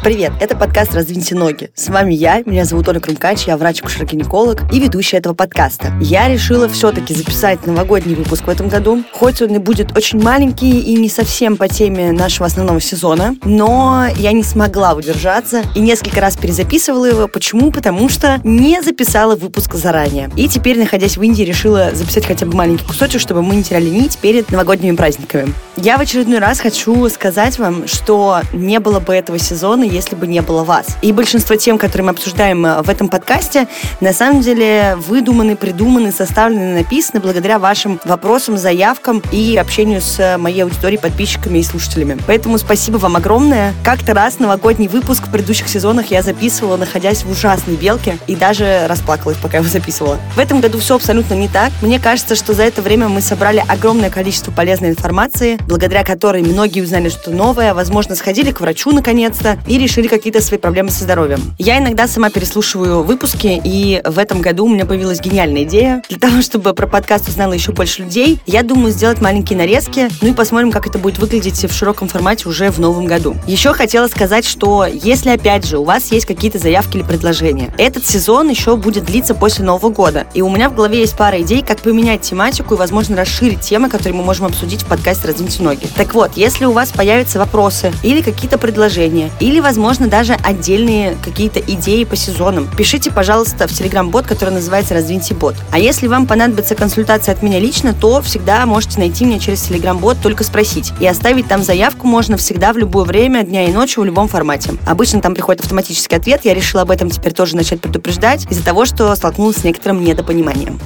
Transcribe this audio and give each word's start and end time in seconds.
Привет, 0.10 0.32
это 0.40 0.56
подкаст 0.58 0.96
«Раздвиньте 0.96 1.36
ноги». 1.36 1.70
С 1.76 1.88
вами 1.88 2.16
я, 2.16 2.42
меня 2.44 2.66
зовут 2.66 2.90
Оля 2.90 3.00
Крумкач, 3.00 3.44
я 3.46 3.56
врач-акушер-гинеколог 3.58 4.74
и 4.74 4.80
ведущая 4.80 5.18
этого 5.18 5.36
подкаста. 5.36 5.94
Я 6.02 6.28
решила 6.28 6.68
все-таки 6.68 7.14
записать 7.14 7.68
новогодний 7.68 8.16
выпуск 8.16 8.48
в 8.48 8.50
этом 8.50 8.70
году. 8.70 9.04
Хоть 9.14 9.44
он 9.44 9.54
и 9.54 9.60
будет 9.60 9.96
очень 9.96 10.20
маленький 10.20 10.80
и 10.80 10.96
не 10.96 11.10
совсем 11.10 11.58
по 11.58 11.68
теме 11.68 12.12
нашего 12.12 12.48
основного 12.48 12.82
сезона, 12.82 13.36
но 13.44 14.08
я 14.18 14.32
не 14.32 14.42
смогла 14.42 14.96
удержаться 14.96 15.62
и 15.76 15.80
несколько 15.80 16.20
раз 16.22 16.38
перезаписывала 16.38 17.06
его. 17.06 17.28
Почему? 17.28 17.72
Потому 17.72 18.10
что 18.10 18.42
не 18.44 18.82
записала 18.82 19.36
выпуск 19.36 19.76
заранее. 19.76 20.32
И 20.36 20.48
теперь, 20.48 20.80
находясь 20.80 21.18
в 21.18 21.22
Индии, 21.22 21.44
решила 21.44 21.92
записать 21.94 22.26
хотя 22.26 22.48
бы 22.48 22.56
маленький 22.56 22.84
кусочек, 22.84 23.22
чтобы 23.22 23.44
мы 23.44 23.58
не 23.58 23.64
теряли 23.64 23.90
нить 23.90 24.18
перед 24.18 24.50
новогодними 24.50 24.96
праздниками. 24.96 25.54
Я 25.78 25.98
в 25.98 26.02
очередной 26.02 26.40
раз 26.40 26.60
хочу 26.60 27.08
сказать 27.10 27.60
вам, 27.60 27.88
что 27.88 28.42
не 28.54 28.80
было 28.80 29.00
бы 29.00 29.14
этого 29.14 29.38
сезона, 29.38 29.84
если 30.00 30.16
бы 30.16 30.28
не 30.28 30.42
было 30.42 30.64
вас. 30.64 30.98
И 31.02 31.12
большинство 31.12 31.56
тем, 31.56 31.78
которые 31.78 32.06
мы 32.06 32.12
обсуждаем 32.12 32.66
э, 32.66 32.82
в 32.82 32.90
этом 32.90 33.10
подкасте, 33.10 33.68
на 34.00 34.14
самом 34.14 34.42
деле 34.42 34.96
выдуманы, 34.98 35.56
придуманы, 35.56 36.12
составлены, 36.12 36.80
написаны 36.80 37.20
благодаря 37.20 37.60
вашим 37.60 38.00
вопросам, 38.06 38.58
заявкам 38.58 39.22
и 39.32 39.58
общению 39.58 40.02
с 40.02 40.20
э, 40.20 40.38
моей 40.38 40.64
аудиторией, 40.64 41.02
подписчиками 41.02 41.60
и 41.60 41.64
слушателями. 41.64 42.18
Поэтому 42.28 42.58
спасибо 42.58 42.98
вам 42.98 43.18
огромное. 43.18 43.74
Как-то 43.84 44.14
раз 44.14 44.40
новогодний 44.40 44.88
выпуск 44.88 45.28
в 45.28 45.32
предыдущих 45.32 45.68
сезонах 45.68 46.12
я 46.12 46.22
записывала, 46.22 46.78
находясь 46.78 47.24
в 47.24 47.32
ужасной 47.32 47.76
белке, 47.76 48.18
и 48.28 48.36
даже 48.36 48.86
расплакалась, 48.88 49.38
пока 49.38 49.58
его 49.58 49.68
записывала. 49.68 50.18
В 50.36 50.40
этом 50.40 50.62
году 50.62 50.80
все 50.80 50.96
абсолютно 50.96 51.34
не 51.34 51.48
так. 51.50 51.72
Мне 51.82 52.00
кажется, 52.00 52.36
что 52.36 52.54
за 52.54 52.64
это 52.64 52.82
время 52.82 53.10
мы 53.10 53.22
собрали 53.22 53.64
огромное 53.68 54.10
количество 54.10 54.52
полезной 54.52 54.90
информации, 54.90 55.60
благодаря 55.68 56.04
которой 56.04 56.42
многие 56.42 56.82
узнали 56.82 57.10
что-то 57.10 57.32
новое, 57.32 57.74
возможно, 57.74 58.16
сходили 58.16 58.52
к 58.52 58.62
врачу 58.62 58.92
наконец-то 58.92 59.58
и 59.68 59.78
решили 59.78 59.89
какие-то 60.08 60.42
свои 60.42 60.60
проблемы 60.60 60.90
со 60.92 61.04
здоровьем. 61.04 61.42
Я 61.58 61.78
иногда 61.78 62.08
сама 62.08 62.30
переслушиваю 62.30 63.04
выпуски, 63.04 63.62
и 63.64 64.02
в 64.06 64.20
этом 64.20 64.42
году 64.42 64.66
у 64.66 64.70
меня 64.70 64.86
появилась 64.86 65.20
гениальная 65.20 65.64
идея. 65.64 66.04
Для 66.10 66.20
того, 66.20 66.42
чтобы 66.42 66.74
про 66.74 66.88
подкаст 66.88 67.28
узнало 67.28 67.54
еще 67.54 67.72
больше 67.72 68.04
людей, 68.04 68.40
я 68.46 68.64
думаю 68.64 68.92
сделать 68.92 69.22
маленькие 69.22 69.58
нарезки, 69.58 70.10
ну 70.22 70.30
и 70.30 70.34
посмотрим, 70.34 70.72
как 70.72 70.88
это 70.88 70.98
будет 70.98 71.20
выглядеть 71.20 71.64
в 71.64 71.74
широком 71.74 72.08
формате 72.08 72.48
уже 72.48 72.72
в 72.72 72.80
новом 72.80 73.06
году. 73.06 73.36
Еще 73.48 73.74
хотела 73.74 74.08
сказать, 74.08 74.46
что 74.46 74.86
если, 74.86 75.30
опять 75.30 75.66
же, 75.66 75.78
у 75.78 75.84
вас 75.84 76.12
есть 76.12 76.26
какие-то 76.26 76.60
заявки 76.60 76.98
или 76.98 77.04
предложения, 77.04 77.74
этот 77.78 78.06
сезон 78.06 78.50
еще 78.50 78.76
будет 78.76 79.06
длиться 79.06 79.34
после 79.34 79.66
Нового 79.66 79.90
года. 79.90 80.28
И 80.34 80.42
у 80.42 80.50
меня 80.50 80.70
в 80.70 80.76
голове 80.76 81.00
есть 81.00 81.18
пара 81.18 81.42
идей, 81.42 81.62
как 81.62 81.80
поменять 81.80 82.22
тематику 82.22 82.76
и, 82.76 82.78
возможно, 82.78 83.16
расширить 83.16 83.62
темы, 83.62 83.90
которые 83.90 84.18
мы 84.18 84.24
можем 84.24 84.46
обсудить 84.46 84.84
в 84.84 84.86
подкасте 84.86 85.28
«Раздвиньте 85.28 85.64
ноги». 85.64 85.88
Так 85.96 86.14
вот, 86.14 86.32
если 86.36 86.66
у 86.66 86.72
вас 86.72 86.92
появятся 86.92 87.40
вопросы 87.40 87.92
или 88.04 88.22
какие-то 88.22 88.58
предложения, 88.58 89.30
или, 89.40 89.60
возможно, 89.70 90.08
даже 90.08 90.34
отдельные 90.34 91.16
какие-то 91.24 91.60
идеи 91.60 92.04
по 92.04 92.16
сезонам, 92.16 92.68
пишите, 92.76 93.12
пожалуйста, 93.12 93.68
в 93.68 93.72
Telegram-бот, 93.72 94.26
который 94.26 94.50
называется 94.50 94.96
«Раздвиньте 94.96 95.36
бот». 95.36 95.54
А 95.70 95.78
если 95.78 96.08
вам 96.08 96.26
понадобится 96.26 96.74
консультация 96.74 97.36
от 97.36 97.44
меня 97.44 97.60
лично, 97.60 97.94
то 97.94 98.20
всегда 98.24 98.66
можете 98.66 98.98
найти 98.98 99.26
меня 99.26 99.38
через 99.38 99.70
Telegram-бот, 99.70 100.18
только 100.24 100.44
спросить. 100.44 100.92
И 101.00 101.06
оставить 101.06 101.48
там 101.48 101.62
заявку 101.62 102.08
можно 102.08 102.36
всегда 102.36 102.74
в 102.74 102.78
любое 102.78 103.06
время, 103.06 103.44
дня 103.44 103.66
и 103.66 103.72
ночи, 103.72 104.00
в 104.00 104.04
любом 104.04 104.28
формате. 104.28 104.72
Обычно 104.88 105.22
там 105.22 105.36
приходит 105.36 105.62
автоматический 105.62 106.16
ответ. 106.16 106.46
Я 106.46 106.56
решила 106.56 106.82
об 106.82 106.90
этом 106.90 107.12
теперь 107.12 107.34
тоже 107.34 107.56
начать 107.56 107.80
предупреждать 107.80 108.48
из-за 108.50 108.66
того, 108.66 108.86
что 108.86 109.14
столкнулась 109.16 109.58
с 109.58 109.64
некоторым 109.64 110.04
недопониманием. 110.04 110.80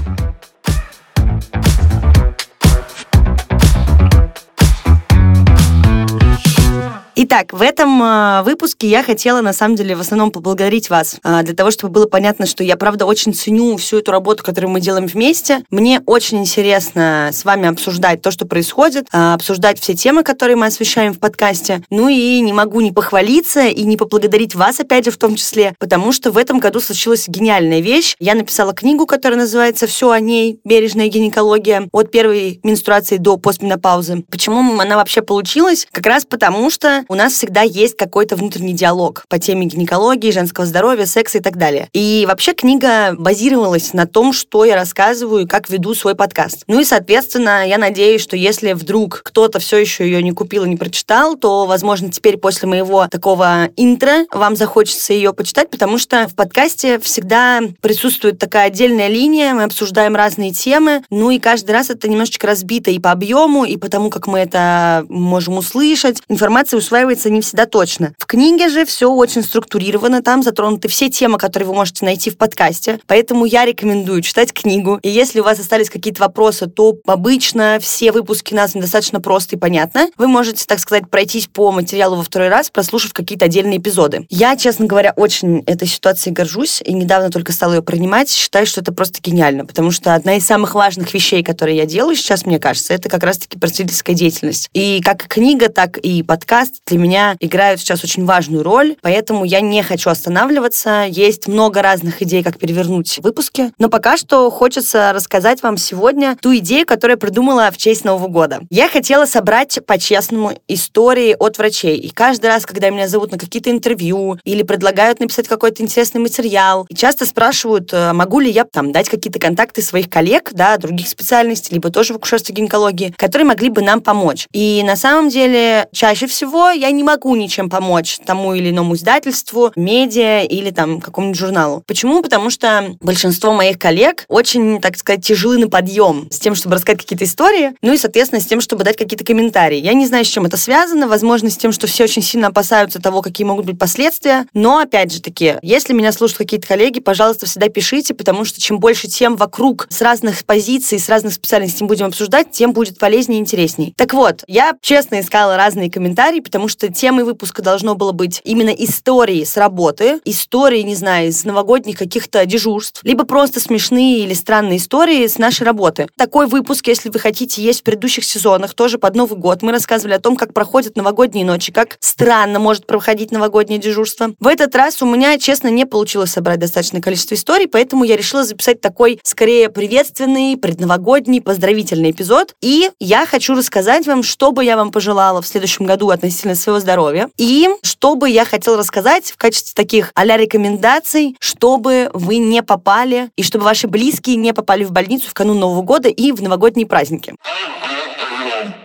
Итак, 7.26 7.54
в 7.54 7.62
этом 7.62 8.04
э, 8.04 8.44
выпуске 8.44 8.90
я 8.90 9.02
хотела, 9.02 9.40
на 9.40 9.54
самом 9.54 9.78
деле, 9.78 9.96
в 9.96 10.02
основном 10.02 10.30
поблагодарить 10.30 10.90
вас 10.90 11.22
э, 11.24 11.44
для 11.44 11.56
того, 11.56 11.72
чтобы 11.72 11.94
было 11.94 12.06
понятно, 12.06 12.46
что 12.46 12.66
я, 12.66 12.76
правда, 12.76 13.06
очень 13.06 13.34
ценю 13.34 13.78
всю 13.78 14.00
эту 14.00 14.12
работу, 14.12 14.44
которую 14.44 14.72
мы 14.72 14.82
делаем 14.82 15.08
вместе. 15.08 15.64
Мне 15.70 16.02
очень 16.06 16.40
интересно 16.40 17.30
с 17.32 17.46
вами 17.46 17.70
обсуждать 17.70 18.22
то, 18.22 18.30
что 18.30 18.46
происходит, 18.46 19.08
э, 19.14 19.34
обсуждать 19.36 19.80
все 19.80 19.94
темы, 19.94 20.24
которые 20.24 20.58
мы 20.58 20.66
освещаем 20.66 21.14
в 21.14 21.20
подкасте. 21.20 21.82
Ну 21.90 22.10
и 22.10 22.42
не 22.42 22.52
могу 22.52 22.82
не 22.82 22.92
похвалиться 22.92 23.68
и 23.68 23.84
не 23.84 23.96
поблагодарить 23.96 24.54
вас, 24.54 24.82
опять 24.82 25.06
же, 25.06 25.12
в 25.12 25.18
том 25.18 25.36
числе, 25.36 25.76
потому 25.80 26.12
что 26.12 26.30
в 26.30 26.38
этом 26.38 26.60
году 26.60 26.82
случилась 26.82 27.30
гениальная 27.30 27.80
вещь. 27.80 28.18
Я 28.20 28.36
написала 28.36 28.74
книгу, 28.74 29.06
которая 29.06 29.40
называется 29.40 29.88
«Все 29.88 30.12
о 30.12 30.20
ней. 30.20 30.60
Бережная 30.66 31.08
гинекология. 31.08 31.88
От 31.94 32.12
первой 32.12 32.60
менструации 32.64 33.16
до 33.16 33.38
постменопаузы». 33.38 34.26
Почему 34.30 34.78
она 34.78 34.98
вообще 34.98 35.22
получилась? 35.22 35.88
Как 35.90 36.06
раз 36.06 36.26
потому, 36.26 36.70
что 36.70 37.06
у 37.14 37.16
нас 37.16 37.34
всегда 37.34 37.62
есть 37.62 37.96
какой-то 37.96 38.36
внутренний 38.36 38.74
диалог 38.74 39.26
по 39.30 39.38
теме 39.38 39.68
гинекологии, 39.68 40.32
женского 40.32 40.66
здоровья, 40.66 41.06
секса 41.06 41.38
и 41.38 41.42
так 41.42 41.58
далее. 41.58 41.88
И 41.94 42.26
вообще 42.28 42.54
книга 42.54 43.14
базировалась 43.16 43.94
на 43.94 44.08
том, 44.08 44.34
что 44.34 44.66
я 44.66 44.74
рассказываю 44.74 45.44
и 45.44 45.48
как 45.48 45.70
веду 45.70 45.94
свой 45.94 46.16
подкаст. 46.16 46.64
Ну 46.66 46.80
и, 46.80 46.84
соответственно, 46.84 47.68
я 47.68 47.78
надеюсь, 47.78 48.24
что 48.24 48.36
если 48.36 48.74
вдруг 48.74 49.22
кто-то 49.24 49.60
все 49.60 49.78
еще 49.78 50.06
ее 50.06 50.24
не 50.24 50.32
купил 50.32 50.66
и 50.66 50.70
не 50.70 50.76
прочитал, 50.76 51.38
то, 51.38 51.68
возможно, 51.68 52.12
теперь 52.12 52.38
после 52.38 52.68
моего 52.68 53.08
такого 53.08 53.70
интро 53.78 54.26
вам 54.32 54.56
захочется 54.56 55.14
ее 55.14 55.36
почитать, 55.36 55.70
потому 55.70 56.00
что 56.00 56.28
в 56.28 56.34
подкасте 56.34 56.98
всегда 56.98 57.62
присутствует 57.82 58.40
такая 58.40 58.68
отдельная 58.70 59.08
линия, 59.08 59.54
мы 59.54 59.66
обсуждаем 59.66 60.16
разные 60.16 60.52
темы, 60.52 61.04
ну 61.12 61.30
и 61.30 61.38
каждый 61.38 61.74
раз 61.74 61.92
это 61.92 62.08
немножечко 62.08 62.48
разбито 62.48 62.90
и 62.90 62.98
по 62.98 63.12
объему, 63.12 63.66
и 63.66 63.78
по 63.78 63.88
тому, 63.88 64.10
как 64.10 64.26
мы 64.26 64.40
это 64.40 65.06
можем 65.10 65.58
услышать. 65.58 66.20
Информация 66.28 66.80
усваивается 66.80 67.03
не 67.30 67.42
всегда 67.42 67.66
точно. 67.66 68.14
В 68.18 68.26
книге 68.26 68.70
же 68.70 68.86
все 68.86 69.12
очень 69.12 69.44
структурировано, 69.44 70.22
там 70.22 70.44
затронуты 70.44 70.88
все 70.88 71.10
темы, 71.10 71.38
которые 71.38 71.68
вы 71.68 71.76
можете 71.76 72.06
найти 72.06 72.30
в 72.30 72.38
подкасте, 72.38 73.00
поэтому 73.08 73.46
я 73.46 73.66
рекомендую 73.66 74.22
читать 74.22 74.54
книгу. 74.54 75.00
И 75.04 75.10
если 75.10 75.40
у 75.40 75.44
вас 75.44 75.60
остались 75.60 75.90
какие-то 75.90 76.22
вопросы, 76.22 76.68
то 76.68 76.96
обычно 77.06 77.78
все 77.82 78.12
выпуски 78.12 78.54
названы 78.54 78.84
достаточно 78.84 79.22
просто 79.22 79.56
и 79.56 79.60
понятно. 79.60 80.10
Вы 80.18 80.28
можете, 80.28 80.66
так 80.66 80.80
сказать, 80.80 81.10
пройтись 81.10 81.48
по 81.48 81.72
материалу 81.72 82.18
во 82.18 82.24
второй 82.24 82.50
раз, 82.50 82.70
прослушав 82.70 83.14
какие-то 83.14 83.46
отдельные 83.46 83.80
эпизоды. 83.80 84.26
Я, 84.30 84.56
честно 84.56 84.86
говоря, 84.86 85.14
очень 85.16 85.64
этой 85.66 85.88
ситуацией 85.88 86.34
горжусь 86.34 86.82
и 86.84 86.94
недавно 86.94 87.30
только 87.30 87.52
стала 87.52 87.74
ее 87.74 87.82
принимать. 87.82 88.30
Считаю, 88.30 88.66
что 88.66 88.82
это 88.82 88.94
просто 88.94 89.20
гениально, 89.22 89.66
потому 89.66 89.92
что 89.92 90.16
одна 90.16 90.36
из 90.36 90.46
самых 90.46 90.76
важных 90.76 91.14
вещей, 91.14 91.44
которые 91.44 91.78
я 91.78 91.86
делаю 91.86 92.16
сейчас, 92.16 92.46
мне 92.46 92.60
кажется, 92.60 92.94
это 92.94 93.10
как 93.10 93.24
раз-таки 93.24 93.58
просветительская 93.58 94.16
деятельность. 94.16 94.70
И 94.74 95.02
как 95.04 95.28
книга, 95.28 95.70
так 95.70 95.98
и 95.98 96.24
подкаст 96.24 96.76
для 96.94 97.02
меня 97.02 97.36
играют 97.40 97.80
сейчас 97.80 98.04
очень 98.04 98.24
важную 98.24 98.62
роль, 98.62 98.96
поэтому 99.02 99.46
я 99.46 99.62
не 99.62 99.82
хочу 99.82 100.12
останавливаться. 100.12 101.06
Есть 101.10 101.48
много 101.48 101.82
разных 101.82 102.22
идей, 102.22 102.44
как 102.44 102.60
перевернуть 102.60 103.18
выпуски, 103.24 103.72
но 103.80 103.90
пока 103.90 104.16
что 104.16 104.52
хочется 104.52 105.12
рассказать 105.12 105.64
вам 105.64 105.78
сегодня 105.78 106.38
ту 106.40 106.56
идею, 106.58 106.86
которую 106.86 107.16
я 107.16 107.20
придумала 107.20 107.72
в 107.72 107.78
честь 107.78 108.06
Нового 108.06 108.28
года. 108.28 108.60
Я 108.70 108.90
хотела 108.90 109.26
собрать 109.26 109.80
по-честному 109.88 110.52
истории 110.68 111.36
от 111.40 111.58
врачей. 111.58 111.98
И 111.98 112.12
каждый 112.12 112.46
раз, 112.46 112.64
когда 112.64 112.92
меня 112.92 113.08
зовут 113.08 113.32
на 113.32 113.40
какие-то 113.40 113.72
интервью 113.72 114.38
или 114.44 114.62
предлагают 114.62 115.20
написать 115.20 115.48
какой-то 115.48 115.82
интересный 115.82 116.22
материал, 116.22 116.86
часто 116.96 117.26
спрашивают, 117.26 117.92
э, 117.92 118.14
могу 118.14 118.40
ли 118.40 118.52
я 118.52 118.66
там 118.66 118.92
дать 118.92 119.10
какие-то 119.10 119.40
контакты 119.40 119.82
своих 119.82 120.12
коллег, 120.12 120.52
да, 120.54 120.78
других 120.78 121.08
специальностей, 121.08 121.74
либо 121.74 121.90
тоже 121.90 122.14
в 122.14 122.18
акушерстве 122.18 122.54
гинекологии, 122.54 123.16
которые 123.18 123.48
могли 123.48 123.70
бы 123.70 123.82
нам 123.82 124.00
помочь. 124.00 124.46
И 124.54 124.84
на 124.86 124.96
самом 124.96 125.30
деле 125.30 125.88
чаще 125.92 126.28
всего 126.28 126.70
я 126.74 126.92
не 126.92 127.04
могу 127.04 127.36
ничем 127.36 127.70
помочь 127.70 128.20
тому 128.26 128.54
или 128.54 128.70
иному 128.70 128.96
издательству, 128.96 129.72
медиа 129.76 130.44
или 130.44 130.72
там 130.72 131.00
какому-нибудь 131.00 131.40
журналу. 131.40 131.84
Почему? 131.88 132.22
Потому 132.22 132.50
что 132.50 132.96
большинство 133.00 133.54
моих 133.54 133.80
коллег 133.80 134.26
очень, 134.28 134.82
так 134.82 134.98
сказать, 134.98 135.26
тяжелы 135.26 135.58
на 135.58 135.70
подъем 135.70 136.28
с 136.30 136.40
тем, 136.40 136.56
чтобы 136.56 136.76
рассказать 136.76 137.02
какие-то 137.02 137.26
истории, 137.26 137.74
ну 137.82 137.94
и, 137.94 137.98
соответственно, 137.98 138.42
с 138.42 138.46
тем, 138.46 138.62
чтобы 138.62 138.84
дать 138.84 138.98
какие-то 138.98 139.26
комментарии. 139.26 139.78
Я 139.78 139.94
не 139.94 140.08
знаю, 140.08 140.26
с 140.26 140.28
чем 140.28 140.46
это 140.46 140.58
связано, 140.58 141.08
возможно, 141.08 141.50
с 141.50 141.58
тем, 141.58 141.72
что 141.72 141.88
все 141.88 142.06
очень 142.06 142.22
сильно 142.22 142.48
опасаются 142.48 143.02
того, 143.02 143.22
какие 143.22 143.46
могут 143.46 143.66
быть 143.66 143.80
последствия, 143.80 144.46
но, 144.54 144.80
опять 144.80 145.14
же 145.14 145.22
таки, 145.22 145.56
если 145.62 145.94
меня 145.94 146.12
слушают 146.12 146.38
какие-то 146.38 146.68
коллеги, 146.68 147.00
пожалуйста, 147.00 147.46
всегда 147.46 147.70
пишите, 147.70 148.14
потому 148.14 148.46
что 148.46 148.60
чем 148.60 148.80
больше 148.80 149.08
тем 149.08 149.36
вокруг 149.36 149.88
с 149.90 150.02
разных 150.02 150.46
позиций, 150.46 151.00
с 151.00 151.10
разных 151.10 151.34
специальностей 151.34 151.86
будем 151.86 152.08
обсуждать, 152.08 152.52
тем 152.52 152.74
будет 152.74 152.98
полезнее 152.98 153.40
и 153.40 153.42
интересней. 153.42 153.94
Так 153.98 154.14
вот, 154.14 154.44
я 154.48 154.74
честно 154.82 155.20
искала 155.20 155.58
разные 155.58 155.92
комментарии, 155.92 156.40
потому 156.40 156.63
потому 156.64 156.70
что 156.70 156.88
темой 156.88 157.26
выпуска 157.26 157.62
должно 157.62 157.94
было 157.94 158.14
быть 158.14 158.40
именно 158.46 158.70
истории 158.70 159.44
с 159.44 159.58
работы, 159.58 160.22
истории, 160.24 160.80
не 160.80 160.96
знаю, 160.96 161.28
из 161.28 161.44
новогодних 161.44 161.98
каких-то 161.98 162.46
дежурств, 162.46 163.02
либо 163.04 163.26
просто 163.26 163.60
смешные 163.60 164.20
или 164.20 164.34
странные 164.34 164.78
истории 164.78 165.28
с 165.28 165.38
нашей 165.38 165.64
работы. 165.64 166.08
Такой 166.18 166.48
выпуск, 166.48 166.88
если 166.88 167.10
вы 167.10 167.20
хотите, 167.20 167.62
есть 167.62 167.82
в 167.82 167.84
предыдущих 167.84 168.24
сезонах, 168.24 168.76
тоже 168.76 168.98
под 168.98 169.14
Новый 169.16 169.38
год. 169.38 169.62
Мы 169.62 169.74
рассказывали 169.74 170.14
о 170.14 170.20
том, 170.20 170.38
как 170.38 170.54
проходят 170.54 170.96
новогодние 170.96 171.44
ночи, 171.44 171.74
как 171.74 171.98
странно 172.00 172.60
может 172.60 172.88
проходить 172.88 173.32
новогоднее 173.32 173.78
дежурство. 173.78 174.32
В 174.40 174.48
этот 174.48 174.74
раз 174.74 175.02
у 175.02 175.06
меня, 175.06 175.38
честно, 175.40 175.68
не 175.68 175.86
получилось 175.86 176.32
собрать 176.32 176.60
достаточное 176.60 177.02
количество 177.02 177.36
историй, 177.36 177.68
поэтому 177.68 178.06
я 178.06 178.16
решила 178.16 178.46
записать 178.46 178.80
такой, 178.80 179.20
скорее, 179.24 179.68
приветственный, 179.68 180.56
предновогодний, 180.56 181.42
поздравительный 181.42 182.12
эпизод. 182.12 182.56
И 182.62 182.90
я 183.02 183.26
хочу 183.26 183.54
рассказать 183.54 184.08
вам, 184.08 184.24
что 184.24 184.54
бы 184.54 184.64
я 184.64 184.78
вам 184.78 184.94
пожелала 184.94 185.42
в 185.42 185.48
следующем 185.48 185.86
году 185.86 186.14
относительно 186.14 186.53
своего 186.56 186.80
здоровья. 186.80 187.30
И 187.38 187.70
что 187.82 188.16
бы 188.16 188.30
я 188.30 188.46
хотела 188.46 188.78
рассказать 188.78 189.32
в 189.32 189.38
качестве 189.38 189.74
таких 189.76 190.12
а 190.16 190.26
рекомендаций, 190.26 191.36
чтобы 191.40 192.10
вы 192.14 192.38
не 192.38 192.64
попали 192.64 193.30
и 193.36 193.44
чтобы 193.44 193.66
ваши 193.66 193.88
близкие 193.88 194.36
не 194.36 194.54
попали 194.54 194.84
в 194.84 194.92
больницу 194.92 195.30
в 195.30 195.34
канун 195.34 195.60
Нового 195.60 195.82
года 195.82 196.10
и 196.10 196.32
в 196.32 196.42
новогодние 196.42 196.88
праздники. 196.88 197.36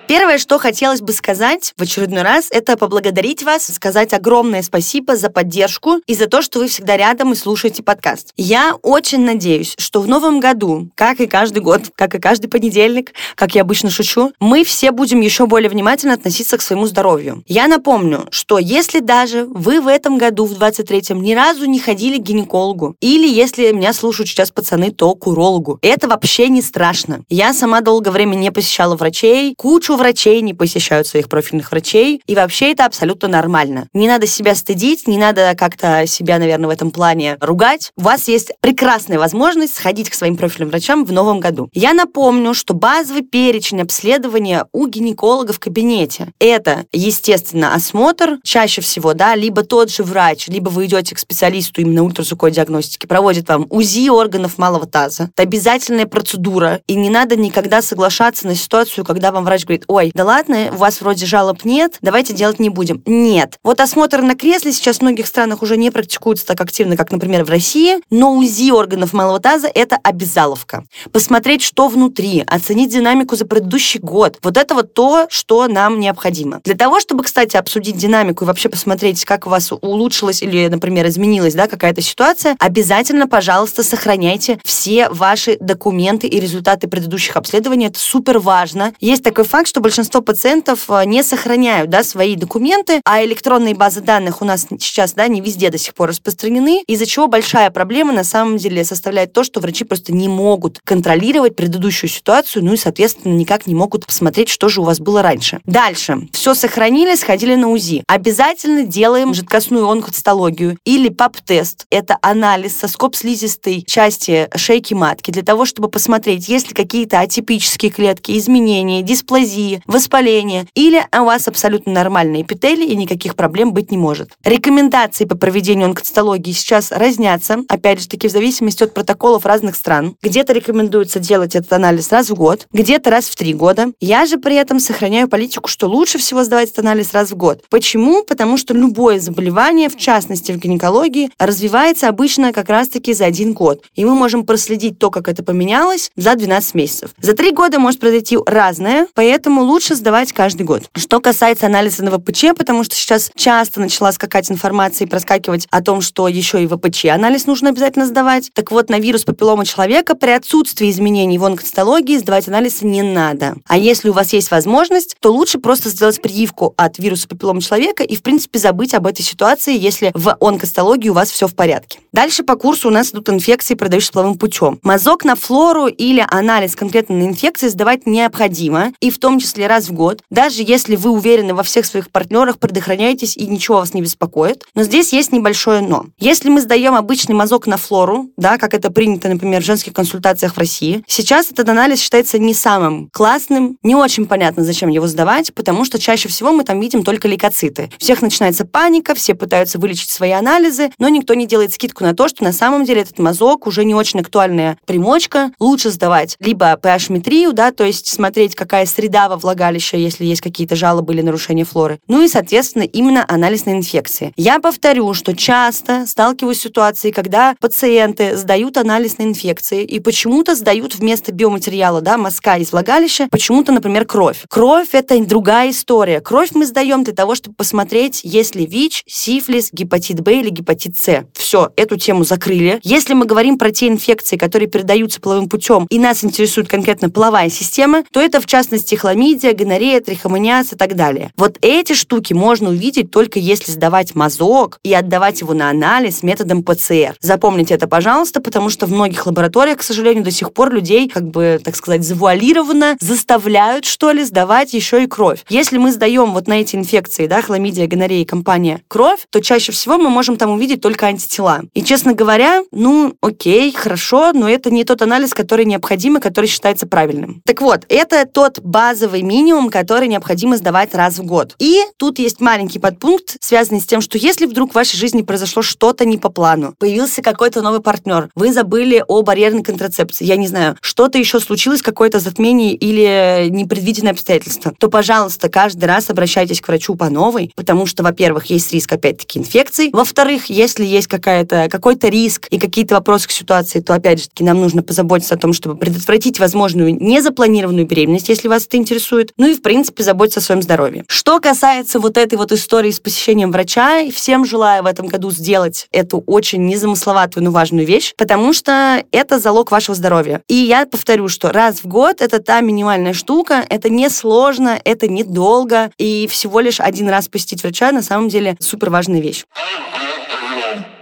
Первое, 0.08 0.38
что 0.38 0.58
хотелось 0.58 1.02
бы 1.02 1.12
сказать 1.12 1.75
в 1.76 1.82
очередной 1.82 2.22
раз, 2.22 2.49
это 2.50 2.78
поблагодарить 2.78 3.43
вас, 3.43 3.66
сказать 3.66 4.14
огромное 4.14 4.62
спасибо 4.62 5.16
за 5.16 5.28
поддержку 5.28 6.00
и 6.06 6.14
за 6.14 6.28
то, 6.28 6.40
что 6.40 6.60
вы 6.60 6.69
всегда 6.69 6.96
рядом 6.96 7.32
и 7.32 7.37
слушаете 7.37 7.82
подкаст. 7.82 8.32
Я 8.38 8.76
очень 8.81 9.20
надеюсь, 9.20 9.75
что 9.76 10.00
в 10.00 10.08
новом 10.08 10.40
году, 10.40 10.88
как 10.94 11.20
и 11.20 11.26
каждый 11.26 11.60
год, 11.60 11.90
как 11.94 12.14
и 12.14 12.19
каждый 12.19 12.49
понедельник, 12.49 13.12
как 13.34 13.55
я 13.55 13.60
обычно 13.60 13.90
шучу, 13.90 14.32
мы 14.40 14.64
все 14.64 14.93
будем 14.93 15.20
еще 15.20 15.44
более 15.44 15.69
внимательно 15.69 16.14
относиться 16.14 16.56
к 16.56 16.62
своему 16.62 16.87
здоровью. 16.87 17.44
Я 17.46 17.69
напомню, 17.69 18.28
что 18.31 18.58
если 18.58 19.00
даже 19.00 19.44
вы 19.44 19.82
в 19.82 19.88
этом 19.88 20.16
году, 20.16 20.46
в 20.46 20.52
23-м, 20.52 21.20
ни 21.20 21.34
разу 21.34 21.66
не 21.66 21.81
ходили 21.81 22.16
к 22.16 22.22
гинекологу, 22.22 22.96
или 23.02 23.28
если 23.28 23.72
меня 23.72 23.93
слушают 23.93 24.31
сейчас 24.31 24.52
пацаны, 24.52 24.90
то 24.90 25.14
к 25.14 25.26
урологу, 25.26 25.78
это 25.82 26.08
вообще 26.08 26.49
не 26.49 26.62
страшно. 26.62 27.25
Я 27.28 27.52
сама 27.52 27.82
долгое 27.82 28.10
время 28.10 28.37
не 28.37 28.50
посещала 28.50 28.96
врачей, 28.96 29.52
кучу 29.55 29.98
врачей 29.99 30.41
не 30.41 30.55
посещают 30.55 31.06
своих 31.06 31.29
профильных 31.29 31.71
врачей, 31.71 32.23
и 32.27 32.35
вообще 32.35 32.73
это 32.73 32.87
абсолютно 32.87 33.29
нормально. 33.29 33.89
Не 33.93 34.09
надо 34.09 34.27
себя 34.27 34.55
стыдить, 34.55 35.06
не 35.06 35.19
надо 35.19 35.55
как-то 35.56 36.06
себя, 36.06 36.39
наверное, 36.39 36.69
в 36.69 36.71
этом 36.71 36.91
плане 36.91 37.37
ругать. 37.41 37.93
У 37.97 38.03
вас 38.03 38.29
есть 38.29 38.53
прекрасная 38.61 39.19
возможность 39.19 39.75
сходить 39.77 40.09
к 40.09 40.15
своим 40.15 40.37
профильным 40.37 40.71
врачам 40.71 41.05
в 41.05 41.12
новом 41.12 41.41
году. 41.41 41.69
Я 41.75 41.93
напомню, 41.93 42.55
что 42.55 42.75
базовый 42.75 43.23
перечень 43.23 43.83
обследования 43.83 44.67
у 44.73 44.87
гинеколога 44.87 45.53
в 45.53 45.59
кабинете– 45.59 46.33
это, 46.39 46.85
естественно, 46.93 47.75
осмотр, 47.75 48.39
чаще 48.43 48.81
всего, 48.81 49.15
да, 49.15 49.35
либо 49.35 49.62
тот 49.62 49.91
же 49.91 50.03
врач, 50.03 50.49
либо 50.49 50.69
вы 50.69 50.87
идете 50.87 51.15
к 51.15 51.19
специалисту 51.19 51.81
именно 51.81 52.05
ультразвуковой 52.05 52.53
диагностики, 52.53 53.06
проводит 53.06 53.49
вам 53.49 53.67
УЗИ 53.71 54.09
органов 54.09 54.59
малого 54.59 54.87
таза. 54.87 55.31
Это 55.35 55.43
обязательная 55.43 56.06
процедура, 56.06 56.81
и 56.87 56.94
не 56.94 57.11
надо 57.11 57.37
никогда 57.37 57.83
соглашаться 57.83 58.47
на 58.47 58.55
ситуацию, 58.55 59.05
когда 59.05 59.33
вам 59.33 59.44
врач 59.44 59.65
говорит, 59.65 59.85
ой, 59.88 60.12
да 60.14 60.25
ладно, 60.25 60.69
у 60.73 60.76
вас 60.76 61.00
вроде 61.00 61.26
жалоб 61.26 61.64
нет, 61.64 61.99
давайте 62.02 62.35
делать 62.35 62.61
не 62.61 62.69
будем. 62.69 63.02
Нет. 63.06 63.58
Вот 63.64 63.81
осмотр 63.81 64.23
на 64.23 64.37
кресле 64.37 64.73
сейчас 64.73 64.99
в 64.99 65.02
многих 65.02 65.26
странах 65.26 65.62
уже 65.62 65.76
не 65.76 65.90
практикуется 65.90 66.46
так 66.46 66.61
активно, 66.61 66.96
как, 66.96 67.11
например, 67.11 67.44
в 67.44 67.50
России, 67.50 67.96
но 68.11 68.35
УЗИ 68.35 68.70
органов 68.70 69.12
малого 69.12 69.40
таза– 69.40 69.69
это 69.75 69.99
обязаловка. 70.02 70.85
Посмотреть, 71.11 71.62
что 71.62 71.88
внутри, 71.88 72.44
оценить 72.46 72.93
динамику 72.93 73.35
за 73.35 73.46
предыдущий 73.46 73.99
год. 73.99 74.38
Вот 74.43 74.56
это 74.56 74.75
вот 74.75 74.94
то, 74.94 75.26
что 75.31 75.67
нам 75.69 75.99
необходимо. 75.99 76.61
Для 76.64 76.76
того, 76.76 77.00
чтобы, 77.00 77.25
кстати, 77.25 77.56
обсудить 77.56 77.96
динамику 77.96 78.44
и 78.44 78.46
вообще 78.46 78.69
посмотреть, 78.69 79.25
как 79.25 79.46
у 79.46 79.50
вас 79.50 79.73
улучшилась 79.73 80.43
или, 80.43 80.69
например, 80.69 81.06
изменилась 81.08 81.55
да, 81.55 81.67
какая-то 81.67 82.02
ситуация, 82.02 82.56
обязательно, 82.58 83.26
пожалуйста, 83.26 83.82
сохраняйте 83.82 84.58
все 84.64 85.08
ваши 85.08 85.56
документы 85.61 86.26
и 86.26 86.38
результаты 86.38 86.88
предыдущих 86.88 87.37
обследований. 87.37 87.87
Это 87.87 87.99
супер 87.99 88.38
важно. 88.38 88.93
Есть 89.00 89.25
такой 89.25 89.44
факт, 89.44 89.69
что 89.69 89.78
что 89.79 89.83
большинство 89.83 90.21
пациентов 90.23 90.87
э, 90.89 91.05
не 91.05 91.23
сохраняют 91.23 91.89
да, 91.89 92.03
свои 92.03 92.35
документы, 92.35 93.01
а 93.05 93.25
электронные 93.25 93.77
базы 93.77 94.01
данных 94.01 94.43
у 94.43 94.45
нас 94.45 94.67
сейчас 94.81 95.13
да, 95.13 95.29
не 95.29 95.41
везде 95.41 95.71
до 95.71 95.79
сих 95.79 95.95
пор 95.95 96.09
распространены, 96.09 96.83
из-за 96.89 97.07
чего 97.07 97.29
большая 97.29 97.71
проблема 97.71 98.13
на 98.13 98.25
самом 98.25 98.57
деле 98.57 98.85
составляет 98.85 99.33
то, 99.33 99.45
что 99.45 99.61
врачи 99.61 99.85
просто 99.85 100.13
не 100.13 100.27
могут 100.27 100.81
контролировать 100.83 101.55
предыдущую 101.55 102.11
ситуацию, 102.11 102.65
ну 102.65 102.73
и, 102.73 102.77
соответственно, 102.77 103.35
никак 103.35 103.69
не 103.69 103.75
могут 103.77 104.05
посмотреть, 104.05 104.49
что 104.49 104.69
же 104.69 104.81
у 104.81 104.85
вас 104.85 104.99
было 104.99 105.23
раньше. 105.23 105.61
Дальше. 105.65 106.27
Все 106.33 106.55
сохранили, 106.55 107.15
сходили 107.15 107.55
на 107.55 107.69
УЗИ. 107.69 108.03
Обязательно 108.09 108.83
делаем 108.83 109.33
жидкостную 109.33 109.89
онкоцитологию 109.89 110.77
или 110.85 111.09
ПАП-тест. 111.09 111.87
Это 111.91 112.19
анализ 112.21 112.77
соскоб 112.77 113.15
слизистой 113.15 113.85
части 113.87 114.49
шейки 114.57 114.95
матки 114.95 115.31
для 115.31 115.43
того, 115.43 115.67
чтобы 115.67 115.89
посмотреть, 115.89 116.49
есть 116.49 116.69
ли 116.69 116.75
какие-то 116.75 117.21
атипические 117.21 117.93
клетки, 117.93 118.37
изменения, 118.37 119.03
дисплазии, 119.03 119.68
аллергии, 119.69 119.82
воспаление, 119.87 120.67
или 120.75 121.05
у 121.17 121.25
вас 121.25 121.49
абсолютно 121.49 121.93
нормальные 121.93 122.43
эпители 122.43 122.85
и 122.85 122.97
никаких 122.97 123.35
проблем 123.35 123.73
быть 123.73 123.91
не 123.91 123.99
может. 123.99 124.31
Рекомендации 124.44 125.25
по 125.25 125.37
проведению 125.37 125.87
онкоцитологии 125.87 126.53
сейчас 126.53 126.93
разнятся, 126.93 127.59
опять 127.69 128.00
же 128.00 128.09
таки 128.09 128.29
в 128.29 128.32
зависимости 128.32 128.82
от 128.82 128.94
протоколов 128.94 129.47
разных 129.47 129.76
стран. 129.76 130.17
Где-то 130.23 130.53
рекомендуется 130.53 131.19
делать 131.19 131.55
этот 131.55 131.73
анализ 131.73 132.11
раз 132.11 132.31
в 132.31 132.35
год, 132.35 132.67
где-то 132.73 133.11
раз 133.11 133.26
в 133.29 133.37
три 133.37 133.55
года. 133.55 133.93
Я 134.00 134.26
же 134.26 134.38
при 134.38 134.56
этом 134.56 134.81
сохраняю 134.81 135.29
политику, 135.29 135.69
что 135.69 135.88
лучше 135.88 136.19
всего 136.19 136.44
сдавать 136.44 136.70
этот 136.70 136.81
анализ 136.81 137.12
раз 137.12 137.31
в 137.31 137.37
год. 137.37 137.62
Почему? 137.70 138.23
Потому 138.23 138.56
что 138.56 138.75
любое 138.75 139.20
заболевание, 139.20 139.88
в 139.88 139.97
частности 139.97 140.53
в 140.53 140.59
гинекологии, 140.59 141.31
развивается 141.38 142.09
обычно 142.09 142.53
как 142.53 142.69
раз-таки 142.69 143.12
за 143.12 143.26
один 143.26 143.53
год. 143.53 143.85
И 143.94 144.05
мы 144.05 144.15
можем 144.15 144.44
проследить 144.44 144.99
то, 144.99 145.11
как 145.11 145.29
это 145.29 145.43
поменялось, 145.43 146.11
за 146.17 146.35
12 146.35 146.75
месяцев. 146.75 147.11
За 147.20 147.35
три 147.35 147.53
года 147.53 147.79
может 147.79 148.00
произойти 148.00 148.38
разное, 148.47 149.06
поэтому 149.15 149.48
Поэтому 149.49 149.65
лучше 149.65 149.95
сдавать 149.95 150.35
каждый 150.35 150.65
год. 150.65 150.83
Что 150.95 151.21
касается 151.21 151.65
анализа 151.65 152.05
на 152.05 152.11
ВПЧ, 152.11 152.49
потому 152.55 152.85
что 152.85 152.95
сейчас 152.95 153.31
часто 153.35 153.81
начала 153.81 154.12
скакать 154.12 154.50
информация 154.50 155.06
и 155.06 155.09
проскакивать 155.09 155.67
о 155.71 155.81
том, 155.81 156.03
что 156.03 156.29
еще 156.29 156.62
и 156.62 156.67
ВПЧ 156.67 157.06
анализ 157.06 157.47
нужно 157.47 157.71
обязательно 157.71 158.05
сдавать. 158.05 158.50
Так 158.53 158.71
вот, 158.71 158.91
на 158.91 158.99
вирус 158.99 159.25
папиллома 159.25 159.65
человека 159.65 160.15
при 160.15 160.33
отсутствии 160.33 160.91
изменений 160.91 161.39
в 161.39 161.47
онкоцитологии 161.47 162.19
сдавать 162.19 162.47
анализы 162.47 162.85
не 162.85 163.00
надо. 163.00 163.55
А 163.67 163.79
если 163.79 164.11
у 164.11 164.12
вас 164.12 164.35
есть 164.35 164.50
возможность, 164.50 165.17
то 165.19 165.33
лучше 165.33 165.59
просто 165.59 165.89
сделать 165.89 166.21
прививку 166.21 166.75
от 166.77 166.99
вируса 166.99 167.27
папиллома 167.27 167.62
человека 167.62 168.03
и, 168.03 168.17
в 168.17 168.23
принципе, 168.23 168.59
забыть 168.59 168.93
об 168.93 169.06
этой 169.06 169.23
ситуации, 169.23 169.79
если 169.79 170.11
в 170.12 170.37
онкоцитологии 170.43 171.09
у 171.09 171.15
вас 171.15 171.31
все 171.31 171.49
в 171.49 171.55
порядке. 171.55 172.01
Дальше 172.12 172.43
по 172.43 172.56
курсу 172.56 172.89
у 172.89 172.91
нас 172.91 173.12
идут 173.12 173.31
инфекции, 173.31 173.77
продающиеся 173.77 174.12
половым 174.12 174.37
путем. 174.37 174.79
Мазок 174.83 175.25
на 175.25 175.37
флору 175.37 175.87
или 175.87 176.23
анализ 176.31 176.77
конкретно 176.77 177.17
на 177.17 177.23
инфекции 177.23 177.69
сдавать 177.69 178.05
необходимо, 178.05 178.93
и 179.01 179.11
в 179.11 179.19
том 179.19 179.38
числе 179.40 179.58
числе 179.58 179.67
раз 179.67 179.88
в 179.88 179.93
год, 179.93 180.20
даже 180.31 180.62
если 180.62 180.96
вы 180.96 181.11
уверены 181.11 181.55
во 181.55 181.62
всех 181.62 181.87
своих 181.87 182.11
партнерах, 182.11 182.58
предохраняетесь 182.58 183.37
и 183.37 183.46
ничего 183.46 183.79
вас 183.79 183.94
не 183.94 184.02
беспокоит. 184.02 184.64
Но 184.75 184.82
здесь 184.82 185.12
есть 185.12 185.32
небольшое 185.32 185.81
но. 185.81 186.06
Если 186.19 186.49
мы 186.49 186.61
сдаем 186.61 186.94
обычный 186.94 187.35
мазок 187.35 187.67
на 187.67 187.76
флору, 187.76 188.31
да, 188.37 188.58
как 188.58 188.75
это 188.75 188.90
принято, 188.90 189.29
например, 189.29 189.62
в 189.62 189.64
женских 189.64 189.93
консультациях 189.93 190.55
в 190.55 190.58
России, 190.58 191.03
сейчас 191.06 191.51
этот 191.51 191.69
анализ 191.69 192.01
считается 192.01 192.39
не 192.39 192.55
самым 192.55 193.08
классным, 193.13 193.79
не 193.82 193.94
очень 193.94 194.27
понятно, 194.27 194.65
зачем 194.65 194.91
его 194.91 195.06
сдавать, 195.06 195.55
потому 195.55 195.84
что 195.84 195.98
чаще 195.98 196.29
всего 196.29 196.53
мы 196.53 196.65
там 196.65 196.81
видим 196.81 197.03
только 197.03 197.27
лейкоциты. 197.27 197.91
Всех 197.98 198.22
начинается 198.22 198.65
паника, 198.65 199.15
все 199.15 199.34
пытаются 199.34 199.79
вылечить 199.79 200.10
свои 200.10 200.32
анализы, 200.32 200.91
но 200.98 201.08
никто 201.08 201.34
не 201.34 201.46
делает 201.46 201.72
скидку 201.72 202.05
на 202.05 202.15
то, 202.15 202.29
что 202.29 202.44
на 202.44 202.53
самом 202.53 202.84
деле 202.84 203.03
этот 203.03 203.19
мазок 203.19 203.67
уже 203.67 203.84
не 203.84 203.94
очень 203.94 204.20
актуальная 204.20 204.79
примочка. 204.86 205.53
Лучше 205.58 205.91
сдавать 205.91 206.36
либо 206.39 206.74
pH-метрию, 206.74 207.53
да, 207.53 207.72
то 207.72 207.84
есть 207.84 208.06
смотреть, 208.06 208.55
какая 208.55 208.86
среда 208.86 209.28
во 209.29 209.37
влагалище, 209.37 210.01
если 210.01 210.25
есть 210.25 210.41
какие-то 210.41 210.77
жалобы 210.77 211.13
или 211.13 211.23
нарушения 211.23 211.65
флоры. 211.65 212.01
Ну 212.08 212.23
и, 212.23 212.29
соответственно, 212.29 212.82
именно 212.82 213.25
анализ 213.29 213.67
на 213.67 213.73
инфекции. 213.73 214.32
Я 214.37 214.58
повторю, 214.61 215.13
что 215.15 215.37
часто 215.37 216.06
сталкиваюсь 216.06 216.61
с 216.61 216.63
ситуацией, 216.63 217.13
когда 217.13 217.55
пациенты 217.61 218.37
сдают 218.37 218.77
анализ 218.77 219.19
на 219.19 219.23
инфекции 219.25 219.85
и 219.85 220.01
почему-то 220.01 220.55
сдают 220.55 220.94
вместо 220.94 221.32
биоматериала, 221.32 222.01
да, 222.01 222.17
мазка 222.19 222.56
из 222.56 222.73
влагалища, 222.73 223.29
почему-то, 223.31 223.73
например, 223.73 224.05
кровь. 224.05 224.44
Кровь— 224.49 224.89
это 224.93 225.19
другая 225.25 225.70
история. 225.70 226.20
Кровь 226.20 226.51
мы 226.55 226.67
сдаем 226.67 227.05
для 227.05 227.15
того, 227.15 227.35
чтобы 227.35 227.56
посмотреть, 227.56 228.20
есть 228.23 228.55
ли 228.55 228.67
ВИЧ, 228.67 229.05
сифилис, 229.06 229.70
гепатит 229.73 230.20
Б 230.20 230.41
или 230.41 230.51
гепатит 230.51 230.97
С. 230.97 231.25
Все, 231.32 231.70
эту 231.77 231.97
тему 231.97 232.25
закрыли. 232.25 232.81
Если 232.82 233.15
мы 233.15 233.25
говорим 233.25 233.58
про 233.58 233.70
те 233.70 233.89
инфекции, 233.89 234.37
которые 234.37 234.69
передаются 234.69 235.20
половым 235.20 235.49
путем, 235.49 235.87
и 235.91 235.99
нас 235.99 236.25
интересует 236.25 236.69
конкретно 236.69 237.11
половая 237.11 237.51
система, 237.51 238.05
то 238.13 238.20
это, 238.20 238.41
в 238.41 238.47
частности, 238.47 238.94
хламид 238.94 239.18
хламидия, 239.19 239.53
гонорея, 239.53 240.01
трихомониаз 240.01 240.75
и 240.75 240.77
так 240.77 240.94
далее. 240.94 241.32
Вот 241.37 241.58
эти 241.60 241.93
штуки 241.93 242.34
можно 242.34 242.69
увидеть 242.69 243.10
только 243.10 243.41
если 243.41 243.72
сдавать 243.72 244.15
мазок 244.15 244.79
и 244.84 244.94
отдавать 244.94 245.41
его 245.41 245.55
на 245.55 245.70
анализ 245.70 246.22
методом 246.22 246.63
ПЦР. 246.63 247.17
Запомните 247.20 247.75
это, 247.75 247.89
пожалуйста, 247.89 248.41
потому 248.41 248.70
что 248.70 248.87
в 248.87 248.93
многих 248.93 249.27
лабораториях, 249.27 249.79
к 249.79 249.82
сожалению, 249.82 250.22
до 250.22 250.31
сих 250.31 250.53
пор 250.53 250.72
людей, 250.72 251.08
как 251.08 251.25
бы, 251.25 251.60
так 251.63 251.75
сказать, 251.75 252.05
завуалированно 252.05 252.96
заставляют, 253.01 253.87
что 253.87 254.13
ли, 254.13 254.22
сдавать 254.22 254.72
еще 254.72 255.03
и 255.03 255.08
кровь. 255.08 255.44
Если 255.48 255.79
мы 255.79 255.91
сдаем 255.91 256.32
вот 256.32 256.46
на 256.46 256.60
эти 256.60 256.77
инфекции, 256.77 257.27
да, 257.27 257.43
хламидия, 257.43 257.89
гонорея, 257.89 258.25
компания, 258.25 258.82
кровь, 258.87 259.20
то 259.31 259.41
чаще 259.41 259.72
всего 259.72 259.98
мы 259.98 260.10
можем 260.10 260.37
там 260.37 260.53
увидеть 260.53 260.81
только 260.81 261.06
антитела. 261.06 261.63
И, 261.75 261.82
честно 261.82 262.13
говоря, 262.13 262.63
ну, 262.70 263.15
окей, 263.20 263.72
хорошо, 263.72 264.32
но 264.32 264.48
это 264.48 264.70
не 264.70 264.84
тот 264.84 265.03
анализ, 265.03 265.34
который 265.34 265.65
необходим 265.65 266.19
и 266.19 266.20
который 266.20 266.46
считается 266.46 266.87
правильным. 266.87 267.43
Так 267.44 267.60
вот, 267.60 267.84
это 267.89 268.25
тот 268.25 268.60
базовый 268.60 269.07
минимум, 269.17 269.70
который 269.70 270.08
необходимо 270.08 270.56
сдавать 270.56 270.94
раз 270.94 271.19
в 271.19 271.24
год. 271.24 271.55
И 271.58 271.81
тут 271.96 272.19
есть 272.19 272.41
маленький 272.41 272.79
подпункт, 272.79 273.36
связанный 273.41 273.81
с 273.81 273.86
тем, 273.86 274.00
что 274.00 274.19
если 274.19 274.46
вдруг 274.46 274.72
в 274.72 274.74
вашей 274.74 274.96
жизни 274.96 275.22
произошло 275.22 275.62
что-то 275.62 276.05
не 276.05 276.19
по 276.19 276.29
плану, 276.29 276.74
появился 276.79 277.22
какой-то 277.22 277.62
новый 277.62 277.81
партнер, 277.81 278.29
вы 278.34 278.53
забыли 278.53 279.05
о 279.06 279.22
барьерной 279.22 279.62
контрацепции, 279.62 280.24
я 280.24 280.36
не 280.36 280.48
знаю, 280.48 280.77
что-то 280.81 281.19
еще 281.19 281.41
случилось, 281.41 281.82
какое-то 281.82 282.20
затмение 282.20 282.74
или 282.74 283.48
непредвиденное 283.50 284.12
обстоятельство, 284.12 284.72
то, 284.79 284.88
пожалуйста, 284.88 285.48
каждый 285.48 285.84
раз 285.84 286.10
обращайтесь 286.10 286.60
к 286.60 286.69
врачу 286.69 286.94
по 286.94 287.08
новой, 287.10 287.53
потому 287.56 287.86
что, 287.86 288.03
во-первых, 288.03 288.46
есть 288.46 288.72
риск, 288.72 288.93
опять-таки, 288.93 289.38
инфекций, 289.38 289.91
во-вторых, 289.93 290.46
если 290.46 290.84
есть 290.84 291.06
какая-то, 291.06 291.69
какой-то 291.70 292.08
риск 292.08 292.46
и 292.50 292.58
какие-то 292.58 292.94
вопросы 292.94 293.29
к 293.29 293.31
ситуации, 293.31 293.81
то, 293.81 293.94
опять 293.94 294.22
же 294.22 294.29
нам 294.41 294.60
нужно 294.60 294.82
позаботиться 294.82 295.34
о 295.34 295.38
том, 295.38 295.53
чтобы 295.53 295.77
предотвратить 295.77 296.38
возможную 296.41 296.94
незапланированную 296.94 297.86
беременность, 297.86 298.29
если 298.29 298.48
вас 298.48 298.67
это 298.67 298.77
интересует, 298.77 298.97
ну 299.36 299.46
и, 299.46 299.55
в 299.55 299.62
принципе, 299.62 300.02
заботиться 300.02 300.40
о 300.40 300.43
своем 300.43 300.62
здоровье. 300.62 301.05
Что 301.08 301.40
касается 301.40 302.00
вот 302.00 302.17
этой 302.17 302.36
вот 302.36 302.52
истории 302.52 302.90
с 302.90 303.00
посещением 303.00 303.52
врача, 303.52 304.10
всем 304.10 304.44
желаю 304.44 304.82
в 304.82 304.86
этом 304.86 305.06
году 305.06 305.31
сделать 305.31 305.86
эту 305.93 306.22
очень 306.26 306.67
незамысловатую, 306.67 307.44
но 307.44 307.50
важную 307.50 307.86
вещь, 307.86 308.14
потому 308.17 308.52
что 308.52 309.02
это 309.12 309.38
залог 309.38 309.70
вашего 309.70 309.94
здоровья. 309.94 310.43
И 310.48 310.55
я 310.55 310.86
повторю, 310.86 311.28
что 311.28 311.52
раз 311.52 311.81
в 311.82 311.86
год 311.86 312.20
это 312.20 312.40
та 312.40 312.60
минимальная 312.60 313.12
штука, 313.12 313.64
это 313.69 313.88
не 313.88 314.08
сложно, 314.10 314.81
это 314.84 315.08
недолго, 315.08 315.90
и 315.98 316.26
всего 316.28 316.60
лишь 316.60 316.81
один 316.81 317.08
раз 317.08 317.28
посетить 317.28 317.62
врача 317.62 317.93
на 317.93 318.02
самом 318.02 318.28
деле 318.28 318.56
супер 318.60 318.90
важная 318.90 319.20
вещь. 319.20 319.44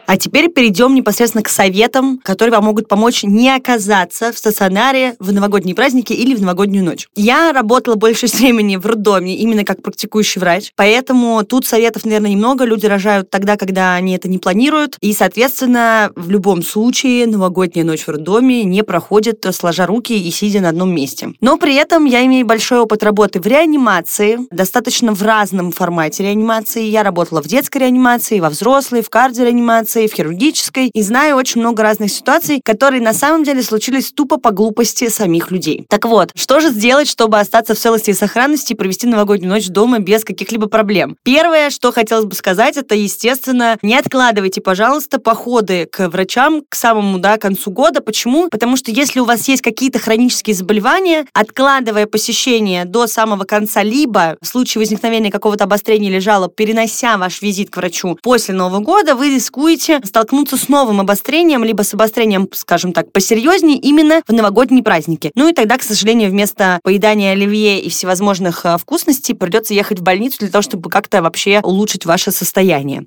А 0.07 0.17
теперь 0.17 0.49
перейдем 0.49 0.95
непосредственно 0.95 1.43
к 1.43 1.49
советам, 1.49 2.21
которые 2.23 2.55
вам 2.55 2.65
могут 2.65 2.87
помочь 2.87 3.25
не 3.25 3.51
оказаться 3.51 4.33
в 4.33 4.39
стационаре 4.39 5.17
в 5.19 5.33
новогодние 5.33 5.75
праздники 5.75 6.13
или 6.13 6.35
в 6.35 6.41
новогоднюю 6.41 6.85
ночь. 6.85 7.09
Я 7.17 7.53
работала 7.53 7.97
больше 7.97 8.27
времени 8.33 8.77
в 8.77 8.87
роддоме 8.87 9.35
именно 9.37 9.65
как 9.65 9.83
практикующий 9.83 10.41
врач, 10.41 10.73
поэтому 10.77 11.43
тут 11.45 11.67
советов, 11.67 12.05
наверное, 12.05 12.31
немного. 12.31 12.65
Люди 12.65 12.87
рожают 12.87 13.31
тогда, 13.31 13.57
когда 13.57 13.95
они 13.95 14.15
это 14.15 14.29
не 14.29 14.39
планируют, 14.39 14.97
и, 15.01 15.13
соответственно, 15.13 16.13
в 16.15 16.31
любом 16.31 16.63
случае 16.63 17.27
новогодняя 17.27 17.85
ночь 17.85 18.03
в 18.03 18.09
роддоме 18.09 18.63
не 18.65 18.85
проходит 18.85 19.45
сложа 19.53 19.87
руки 19.87 20.17
и 20.17 20.31
сидя 20.31 20.61
на 20.61 20.69
одном 20.69 20.95
месте. 20.95 21.31
Но 21.41 21.57
при 21.57 21.75
этом 21.75 22.05
я 22.05 22.25
имею 22.27 22.47
большой 22.47 22.79
опыт 22.79 23.03
работы 23.03 23.41
в 23.41 23.47
реанимации, 23.47 24.39
достаточно 24.51 25.13
в 25.13 25.23
разном 25.23 25.73
формате 25.73 26.23
реанимации. 26.23 26.85
Я 26.85 27.03
работала 27.03 27.43
в 27.43 27.47
детской 27.47 27.79
реанимации, 27.79 28.39
во 28.39 28.51
взрослой, 28.51 29.03
в 29.03 29.11
кардиореанимации, 29.11 29.96
операции, 29.97 30.07
в 30.07 30.15
хирургической, 30.15 30.89
и 30.89 31.03
знаю 31.03 31.37
очень 31.37 31.61
много 31.61 31.83
разных 31.83 32.11
ситуаций, 32.11 32.61
которые 32.65 33.01
на 33.01 33.13
самом 33.13 33.45
деле 33.45 33.63
случились 33.63 34.13
тупо 34.13 34.37
по 34.39 34.51
глупости 34.51 35.09
самих 35.09 35.51
людей. 35.51 35.87
Так 35.89 36.05
вот, 36.05 36.31
что 36.35 36.61
же 36.61 36.69
сделать, 36.69 37.09
чтобы 37.09 37.39
остаться 37.39 37.75
в 37.75 37.79
целости 37.79 38.11
и 38.11 38.15
сохранности 38.15 38.73
и 38.73 38.77
провести 38.77 39.07
новогоднюю 39.07 39.51
ночь 39.51 39.69
дома 39.69 39.99
без 39.99 40.25
каких-либо 40.25 40.67
проблем? 40.67 41.17
Первое, 41.23 41.71
что 41.71 41.93
хотелось 41.93 42.27
бы 42.27 42.35
сказать, 42.35 42.77
это, 42.77 42.95
естественно, 42.95 43.79
не 43.83 43.97
откладывайте, 43.97 44.61
пожалуйста, 44.61 45.19
походы 45.19 45.87
к 45.91 46.09
врачам 46.09 46.63
к 46.69 46.75
самому 46.75 47.19
да, 47.19 47.39
концу 47.39 47.71
года. 47.71 48.01
Почему? 48.01 48.49
Потому 48.51 48.77
что 48.77 48.91
если 48.91 49.21
у 49.21 49.25
вас 49.25 49.49
есть 49.49 49.63
какие-то 49.63 49.99
хронические 49.99 50.55
заболевания, 50.55 51.27
откладывая 51.33 52.07
посещение 52.07 52.85
до 52.85 53.07
самого 53.07 53.45
конца, 53.45 53.83
либо 53.83 54.37
в 54.41 54.47
случае 54.47 54.81
возникновения 54.81 55.31
какого-то 55.31 55.65
обострения 55.65 56.11
или 56.11 56.19
жалоб, 56.19 56.55
перенося 56.55 57.17
ваш 57.17 57.43
визит 57.43 57.71
к 57.71 57.77
врачу 57.77 58.19
после 58.23 58.55
Нового 58.55 58.81
года, 58.81 59.15
вы 59.15 59.35
рискуете 59.35 59.86
можете 59.89 60.07
столкнуться 60.07 60.57
с 60.57 60.69
новым 60.69 61.01
обострением, 61.01 61.65
либо 61.65 61.83
с 61.83 61.95
обострением, 61.95 62.49
скажем 62.53 62.93
так, 62.93 63.13
посерьезнее 63.13 63.79
именно 63.79 64.23
в 64.27 64.33
новогодние 64.33 64.83
праздники. 64.83 65.31
Ну 65.35 65.49
и 65.49 65.53
тогда, 65.53 65.79
к 65.79 65.83
сожалению, 65.83 66.31
вместо 66.31 66.81
поедания 66.83 67.33
оливье 67.33 67.81
и 67.81 67.89
всевозможных 67.89 68.65
э, 68.65 68.79
вкусностей 68.79 69.35
придется 69.35 69.75
ехать 69.75 70.01
в 70.01 70.03
больницу 70.03 70.39
для 70.41 70.49
того, 70.49 70.63
чтобы 70.63 70.91
как-то 70.91 71.23
вообще 71.23 71.61
улучшить 71.63 72.05
ваше 72.05 72.31
состояние. 72.31 73.07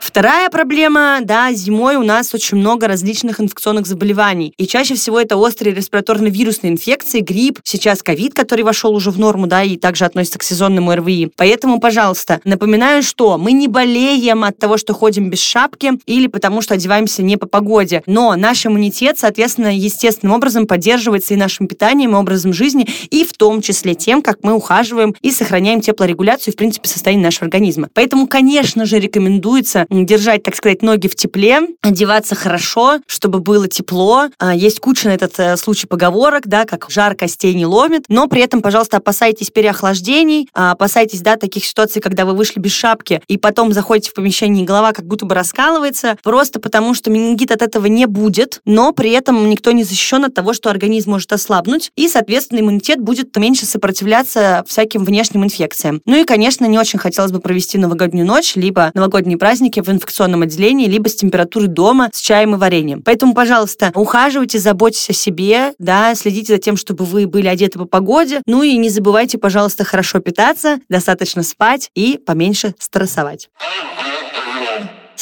Вторая 0.00 0.48
проблема, 0.48 1.18
да, 1.22 1.52
зимой 1.52 1.96
у 1.96 2.02
нас 2.02 2.32
очень 2.32 2.56
много 2.56 2.88
различных 2.88 3.38
инфекционных 3.38 3.86
заболеваний. 3.86 4.54
И 4.56 4.66
чаще 4.66 4.94
всего 4.94 5.20
это 5.20 5.36
острые 5.36 5.74
респираторно-вирусные 5.74 6.70
инфекции, 6.70 7.20
грипп, 7.20 7.60
сейчас 7.64 8.02
ковид, 8.02 8.32
который 8.32 8.64
вошел 8.64 8.94
уже 8.94 9.10
в 9.10 9.18
норму, 9.18 9.46
да, 9.46 9.62
и 9.62 9.76
также 9.76 10.06
относится 10.06 10.38
к 10.38 10.42
сезонному 10.42 10.94
РВИ. 10.94 11.32
Поэтому, 11.36 11.80
пожалуйста, 11.80 12.40
напоминаю, 12.44 13.02
что 13.02 13.36
мы 13.36 13.52
не 13.52 13.68
болеем 13.68 14.42
от 14.42 14.56
того, 14.56 14.78
что 14.78 14.94
ходим 14.94 15.28
без 15.28 15.40
шапки 15.40 15.92
или 16.06 16.28
потому, 16.28 16.62
что 16.62 16.74
одеваемся 16.74 17.22
не 17.22 17.36
по 17.36 17.46
погоде. 17.46 18.02
Но 18.06 18.34
наш 18.36 18.64
иммунитет, 18.64 19.18
соответственно, 19.18 19.76
естественным 19.76 20.34
образом 20.34 20.66
поддерживается 20.66 21.34
и 21.34 21.36
нашим 21.36 21.68
питанием, 21.68 22.12
и 22.12 22.18
образом 22.18 22.54
жизни, 22.54 22.88
и 23.10 23.24
в 23.24 23.34
том 23.34 23.60
числе 23.60 23.94
тем, 23.94 24.22
как 24.22 24.38
мы 24.44 24.54
ухаживаем 24.54 25.14
и 25.20 25.30
сохраняем 25.30 25.82
теплорегуляцию, 25.82 26.54
в 26.54 26.56
принципе, 26.56 26.88
состояние 26.88 27.26
нашего 27.26 27.44
организма. 27.44 27.90
Поэтому, 27.92 28.26
конечно 28.26 28.86
же, 28.86 28.98
рекомендуется 28.98 29.86
держать, 29.90 30.42
так 30.42 30.54
сказать, 30.54 30.82
ноги 30.82 31.08
в 31.08 31.16
тепле, 31.16 31.60
одеваться 31.82 32.34
хорошо, 32.34 33.00
чтобы 33.06 33.40
было 33.40 33.68
тепло. 33.68 34.28
А, 34.38 34.54
есть 34.54 34.80
куча 34.80 35.08
на 35.08 35.14
этот 35.14 35.38
э, 35.38 35.56
случай 35.56 35.86
поговорок, 35.86 36.46
да, 36.46 36.64
как 36.64 36.86
жар 36.88 37.14
костей 37.14 37.54
не 37.54 37.66
ломит, 37.66 38.04
но 38.08 38.28
при 38.28 38.42
этом, 38.42 38.62
пожалуйста, 38.62 38.98
опасайтесь 38.98 39.50
переохлаждений, 39.50 40.48
а, 40.54 40.72
опасайтесь, 40.72 41.20
да, 41.20 41.36
таких 41.36 41.64
ситуаций, 41.64 42.00
когда 42.00 42.24
вы 42.24 42.34
вышли 42.34 42.60
без 42.60 42.72
шапки 42.72 43.20
и 43.26 43.36
потом 43.36 43.72
заходите 43.72 44.10
в 44.10 44.14
помещение, 44.14 44.64
и 44.64 44.66
голова 44.66 44.92
как 44.92 45.06
будто 45.06 45.26
бы 45.26 45.34
раскалывается, 45.34 46.16
просто 46.22 46.60
потому 46.60 46.94
что 46.94 47.10
менингит 47.10 47.50
от 47.50 47.62
этого 47.62 47.86
не 47.86 48.06
будет, 48.06 48.60
но 48.64 48.92
при 48.92 49.10
этом 49.10 49.48
никто 49.50 49.72
не 49.72 49.84
защищен 49.84 50.24
от 50.24 50.34
того, 50.34 50.52
что 50.52 50.70
организм 50.70 51.10
может 51.10 51.32
ослабнуть, 51.32 51.90
и, 51.96 52.08
соответственно, 52.08 52.60
иммунитет 52.60 53.00
будет 53.00 53.36
меньше 53.36 53.66
сопротивляться 53.66 54.64
всяким 54.66 55.04
внешним 55.04 55.44
инфекциям. 55.44 56.00
Ну 56.04 56.16
и, 56.20 56.24
конечно, 56.24 56.66
не 56.66 56.78
очень 56.78 56.98
хотелось 56.98 57.32
бы 57.32 57.40
провести 57.40 57.78
новогоднюю 57.78 58.26
ночь, 58.26 58.54
либо 58.54 58.90
новогодние 58.94 59.38
праздники 59.38 59.79
в 59.82 59.88
инфекционном 59.90 60.42
отделении, 60.42 60.86
либо 60.86 61.08
с 61.08 61.16
температурой 61.16 61.68
дома 61.68 62.10
с 62.12 62.20
чаем 62.20 62.54
и 62.54 62.58
вареньем. 62.58 63.02
Поэтому, 63.02 63.34
пожалуйста, 63.34 63.92
ухаживайте, 63.94 64.58
заботьтесь 64.58 65.10
о 65.10 65.12
себе, 65.12 65.74
да, 65.78 66.14
следите 66.14 66.54
за 66.54 66.58
тем, 66.58 66.76
чтобы 66.76 67.04
вы 67.04 67.26
были 67.26 67.48
одеты 67.48 67.78
по 67.78 67.86
погоде. 67.86 68.42
Ну 68.46 68.62
и 68.62 68.76
не 68.76 68.88
забывайте, 68.88 69.38
пожалуйста, 69.38 69.84
хорошо 69.84 70.20
питаться, 70.20 70.80
достаточно 70.88 71.42
спать 71.42 71.90
и 71.94 72.18
поменьше 72.24 72.74
стрессовать. 72.78 73.48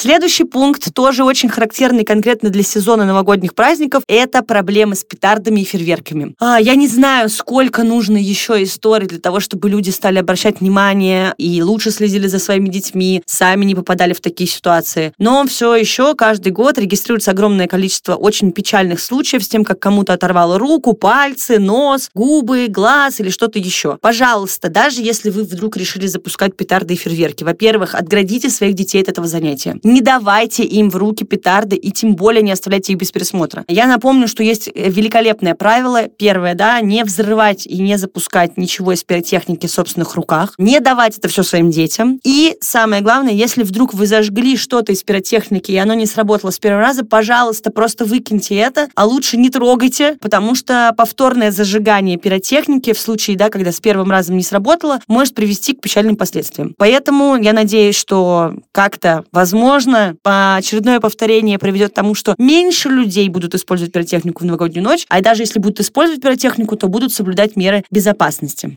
Следующий 0.01 0.45
пункт, 0.45 0.95
тоже 0.95 1.25
очень 1.25 1.49
характерный 1.49 2.05
конкретно 2.05 2.51
для 2.51 2.63
сезона 2.63 3.05
новогодних 3.05 3.57
праздников, 3.57 4.05
это 4.07 4.45
проблемы 4.45 4.95
с 4.95 5.03
петардами 5.03 5.63
и 5.63 5.65
фейерверками. 5.65 6.37
А, 6.39 6.61
я 6.61 6.77
не 6.77 6.87
знаю, 6.87 7.29
сколько 7.29 7.83
нужно 7.83 8.17
еще 8.17 8.63
историй 8.63 9.09
для 9.09 9.19
того, 9.19 9.41
чтобы 9.41 9.69
люди 9.69 9.91
стали 9.91 10.19
обращать 10.19 10.61
внимание 10.61 11.35
и 11.37 11.61
лучше 11.63 11.91
следили 11.91 12.29
за 12.29 12.39
своими 12.39 12.69
детьми, 12.69 13.25
сами 13.27 13.65
не 13.65 13.75
попадали 13.75 14.13
в 14.13 14.21
такие 14.21 14.49
ситуации. 14.49 15.13
Но 15.19 15.45
все 15.49 15.75
еще 15.75 16.15
каждый 16.15 16.53
год 16.53 16.79
регистрируется 16.79 17.33
огромное 17.33 17.67
количество 17.67 18.15
очень 18.15 18.53
печальных 18.53 19.01
случаев 19.01 19.43
с 19.43 19.49
тем, 19.49 19.65
как 19.65 19.81
кому-то 19.81 20.13
оторвало 20.13 20.61
руку, 20.61 20.93
пальцы, 20.93 21.59
нос, 21.59 22.09
губы, 22.15 22.69
глаз 22.69 23.19
или 23.19 23.31
что-то 23.31 23.59
еще. 23.59 23.99
Пожалуйста, 24.01 24.69
даже 24.69 25.03
если 25.03 25.31
вы 25.31 25.43
вдруг 25.43 25.77
решили 25.77 26.07
запускать 26.07 26.55
петарды 26.55 26.95
и 26.95 26.97
фейерверки, 26.97 27.43
во-первых, 27.43 27.97
отградите 27.97 28.49
своих 28.49 28.75
детей 28.75 29.03
от 29.03 29.09
этого 29.09 29.27
занятия 29.27 29.77
не 29.89 30.01
давайте 30.01 30.65
им 30.65 30.91
в 30.91 30.97
руки 30.97 31.25
петарды 31.25 31.77
и 31.77 31.91
тем 31.91 32.15
более 32.15 32.43
не 32.43 32.53
оставляйте 32.53 32.93
их 32.93 32.99
без 32.99 33.11
пересмотра. 33.11 33.65
Я 33.69 33.87
напомню, 33.87 34.29
что 34.29 34.43
есть 34.43 34.69
э, 34.69 34.91
великолепное 34.91 35.55
правило. 35.55 36.03
Первое, 36.19 36.55
да, 36.55 36.81
не 36.81 37.03
взрывать 37.05 37.67
и 37.67 37.79
не 37.81 37.97
запускать 37.97 38.57
ничего 38.57 38.93
из 38.93 39.03
пиротехники 39.03 39.67
в 39.67 39.71
собственных 39.71 40.15
руках, 40.15 40.55
не 40.59 40.81
давать 40.81 41.19
это 41.19 41.29
все 41.29 41.43
своим 41.43 41.71
детям. 41.71 42.21
И 42.23 42.57
самое 42.61 43.03
главное, 43.03 43.33
если 43.33 43.63
вдруг 43.63 43.95
вы 43.95 44.07
зажгли 44.07 44.57
что-то 44.57 44.93
из 44.93 45.03
пиротехники, 45.03 45.73
и 45.73 45.77
оно 45.77 45.95
не 45.95 46.07
сработало 46.07 46.51
с 46.51 46.59
первого 46.59 46.83
раза, 46.83 47.05
пожалуйста, 47.05 47.71
просто 47.71 48.05
выкиньте 48.05 48.57
это, 48.57 48.89
а 48.95 49.07
лучше 49.07 49.37
не 49.37 49.49
трогайте, 49.49 50.19
потому 50.21 50.55
что 50.55 50.93
повторное 50.97 51.51
зажигание 51.51 52.19
пиротехники 52.19 52.93
в 52.93 53.01
случае, 53.01 53.37
да, 53.37 53.49
когда 53.49 53.73
с 53.73 53.81
первым 53.81 54.11
разом 54.11 54.37
не 54.37 54.43
сработало, 54.43 55.01
может 55.09 55.35
привести 55.35 55.75
к 55.75 55.81
печальным 55.81 56.17
последствиям. 56.17 56.75
Поэтому 56.77 57.37
я 57.37 57.53
надеюсь, 57.53 57.97
что 57.97 58.55
как-то 58.73 59.25
возможно 59.33 59.78
возможно, 59.79 60.17
очередное 60.57 60.99
повторение 60.99 61.57
приведет 61.59 61.93
к 61.93 61.95
тому, 61.95 62.17
что 62.17 62.35
меньше 62.37 62.89
людей 62.89 63.29
будут 63.29 63.55
использовать 63.55 63.93
пиротехнику 63.93 64.43
в 64.43 64.47
новогоднюю 64.47 64.83
ночь, 64.83 65.07
а 65.09 65.21
даже 65.21 65.43
если 65.43 65.61
будут 65.61 65.79
использовать 65.79 66.21
пиротехнику, 66.21 66.77
то 66.77 66.89
будут 66.89 67.13
соблюдать 67.13 67.55
меры 67.55 67.85
безопасности. 67.91 68.77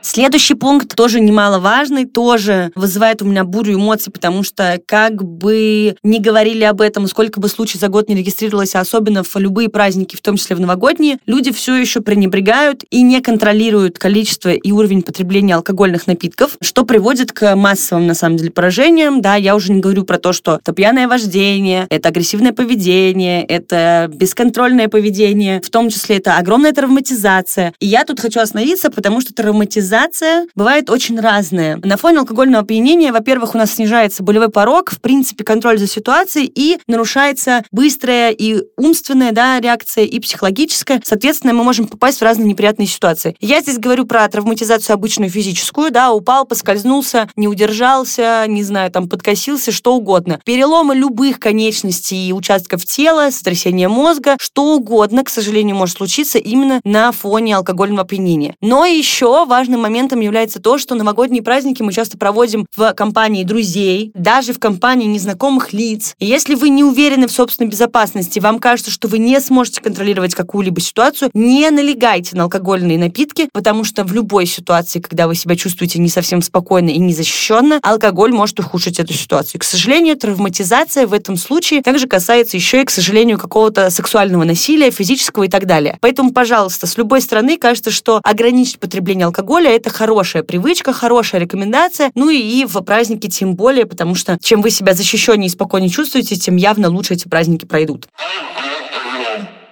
Следующий 0.00 0.54
пункт 0.54 0.94
тоже 0.94 1.20
немаловажный, 1.20 2.06
тоже 2.06 2.70
вызывает 2.74 3.20
у 3.20 3.24
меня 3.24 3.44
бурю 3.44 3.74
эмоций, 3.74 4.12
потому 4.12 4.42
что 4.42 4.80
как 4.86 5.22
бы 5.24 5.96
не 6.02 6.20
говорили 6.20 6.64
об 6.64 6.80
этом, 6.80 7.06
сколько 7.08 7.40
бы 7.40 7.48
случаев 7.48 7.80
за 7.80 7.88
год 7.88 8.08
не 8.08 8.14
регистрировалось, 8.14 8.74
а 8.74 8.80
особенно 8.80 9.24
в 9.24 9.36
любые 9.36 9.68
праздники, 9.68 10.16
в 10.16 10.20
том 10.20 10.36
числе 10.36 10.56
в 10.56 10.60
новогодние, 10.60 11.18
люди 11.26 11.52
все 11.52 11.74
еще 11.74 12.00
пренебрегают 12.00 12.84
и 12.90 13.02
не 13.02 13.20
контролируют 13.20 13.98
количество 13.98 14.50
и 14.50 14.72
уровень 14.72 15.02
потребления 15.02 15.56
алкогольных 15.56 16.06
напитков, 16.06 16.56
что 16.60 16.84
приводит 16.84 17.32
к 17.32 17.56
массовым, 17.56 18.06
на 18.06 18.14
самом 18.14 18.36
деле, 18.36 18.50
поражениям. 18.50 19.20
Да, 19.20 19.34
я 19.34 19.56
уже 19.56 19.72
не 19.72 19.80
говорю 19.80 20.04
про 20.04 20.18
то, 20.18 20.32
что 20.32 20.60
это 20.62 20.72
пьяное 20.72 21.08
вождение, 21.08 21.86
это 21.90 22.08
агрессивное 22.08 22.52
поведение, 22.52 23.44
это 23.44 24.08
бесконтрольное 24.12 24.88
поведение, 24.88 25.60
в 25.60 25.70
том 25.70 25.90
числе 25.90 26.16
это 26.18 26.36
огромная 26.36 26.72
травматизация. 26.72 27.74
И 27.80 27.86
я 27.86 28.04
тут 28.04 28.20
хочу 28.20 28.40
остановиться, 28.40 28.90
потому 28.90 29.20
что 29.20 29.34
травматизация 29.34 29.87
Гомосексуализация 29.88 30.46
бывает 30.54 30.90
очень 30.90 31.18
разная. 31.18 31.80
На 31.82 31.96
фоне 31.96 32.18
алкогольного 32.18 32.62
опьянения, 32.62 33.12
во-первых, 33.12 33.54
у 33.54 33.58
нас 33.58 33.72
снижается 33.72 34.22
болевой 34.22 34.50
порог, 34.50 34.90
в 34.90 35.00
принципе, 35.00 35.44
контроль 35.44 35.78
за 35.78 35.86
ситуацией, 35.86 36.50
и 36.54 36.78
нарушается 36.86 37.64
быстрая 37.72 38.30
и 38.30 38.62
умственная 38.76 39.32
да, 39.32 39.58
реакция, 39.60 40.04
и 40.04 40.20
психологическая. 40.20 41.00
Соответственно, 41.02 41.54
мы 41.54 41.64
можем 41.64 41.86
попасть 41.86 42.18
в 42.18 42.22
разные 42.22 42.48
неприятные 42.48 42.86
ситуации. 42.86 43.34
Я 43.40 43.60
здесь 43.60 43.78
говорю 43.78 44.04
про 44.04 44.28
травматизацию 44.28 44.94
обычную 44.94 45.30
физическую, 45.30 45.90
да, 45.90 46.12
упал, 46.12 46.44
поскользнулся, 46.44 47.28
не 47.36 47.48
удержался, 47.48 48.44
не 48.46 48.62
знаю, 48.62 48.90
там, 48.90 49.08
подкосился, 49.08 49.72
что 49.72 49.94
угодно. 49.94 50.40
Переломы 50.44 50.94
любых 50.94 51.40
конечностей 51.40 52.28
и 52.28 52.32
участков 52.32 52.84
тела, 52.84 53.30
сотрясение 53.30 53.88
мозга, 53.88 54.36
что 54.38 54.74
угодно, 54.74 55.24
к 55.24 55.30
сожалению, 55.30 55.76
может 55.76 55.96
случиться 55.96 56.38
именно 56.38 56.80
на 56.84 57.10
фоне 57.12 57.56
алкогольного 57.56 58.02
опьянения. 58.02 58.54
Но 58.60 58.84
еще 58.84 59.46
важно 59.46 59.77
важным 59.78 59.82
моментом 59.82 60.20
является 60.20 60.60
то, 60.60 60.78
что 60.78 60.94
новогодние 60.94 61.42
праздники 61.42 61.82
мы 61.82 61.92
часто 61.92 62.18
проводим 62.18 62.66
в 62.76 62.92
компании 62.94 63.44
друзей, 63.44 64.10
даже 64.14 64.52
в 64.52 64.58
компании 64.58 65.06
незнакомых 65.06 65.72
лиц. 65.72 66.14
И 66.18 66.26
если 66.26 66.54
вы 66.54 66.68
не 66.68 66.84
уверены 66.84 67.26
в 67.28 67.32
собственной 67.32 67.70
безопасности, 67.70 68.40
вам 68.40 68.58
кажется, 68.58 68.90
что 68.90 69.08
вы 69.08 69.18
не 69.18 69.40
сможете 69.40 69.80
контролировать 69.80 70.34
какую-либо 70.34 70.80
ситуацию, 70.80 71.30
не 71.34 71.70
налегайте 71.70 72.36
на 72.36 72.44
алкогольные 72.44 72.98
напитки, 72.98 73.48
потому 73.52 73.84
что 73.84 74.04
в 74.04 74.12
любой 74.12 74.46
ситуации, 74.46 75.00
когда 75.00 75.26
вы 75.26 75.34
себя 75.34 75.56
чувствуете 75.56 75.98
не 76.00 76.08
совсем 76.08 76.42
спокойно 76.42 76.90
и 76.90 76.98
незащищенно, 76.98 77.78
алкоголь 77.82 78.32
может 78.32 78.58
ухудшить 78.60 78.98
эту 78.98 79.12
ситуацию. 79.14 79.60
К 79.60 79.64
сожалению, 79.64 80.16
травматизация 80.16 81.06
в 81.06 81.12
этом 81.12 81.36
случае 81.36 81.82
также 81.82 82.06
касается 82.06 82.56
еще 82.56 82.82
и, 82.82 82.84
к 82.84 82.90
сожалению, 82.90 83.38
какого-то 83.38 83.90
сексуального 83.90 84.44
насилия, 84.44 84.90
физического 84.90 85.44
и 85.44 85.48
так 85.48 85.66
далее. 85.66 85.98
Поэтому, 86.00 86.32
пожалуйста, 86.32 86.86
с 86.86 86.96
любой 86.96 87.20
стороны 87.20 87.56
кажется, 87.56 87.90
что 87.90 88.20
ограничить 88.24 88.80
потребление 88.80 89.26
алкоголя 89.26 89.67
алкоголя 89.68 89.76
это 89.76 89.90
хорошая 89.90 90.42
привычка, 90.42 90.92
хорошая 90.92 91.40
рекомендация. 91.40 92.10
Ну 92.14 92.30
и 92.30 92.64
в 92.64 92.80
праздники 92.82 93.28
тем 93.28 93.54
более, 93.54 93.86
потому 93.86 94.14
что 94.14 94.38
чем 94.40 94.62
вы 94.62 94.70
себя 94.70 94.94
защищеннее 94.94 95.46
и 95.46 95.50
спокойнее 95.50 95.90
чувствуете, 95.90 96.36
тем 96.36 96.56
явно 96.56 96.88
лучше 96.88 97.14
эти 97.14 97.28
праздники 97.28 97.66
пройдут. 97.66 98.08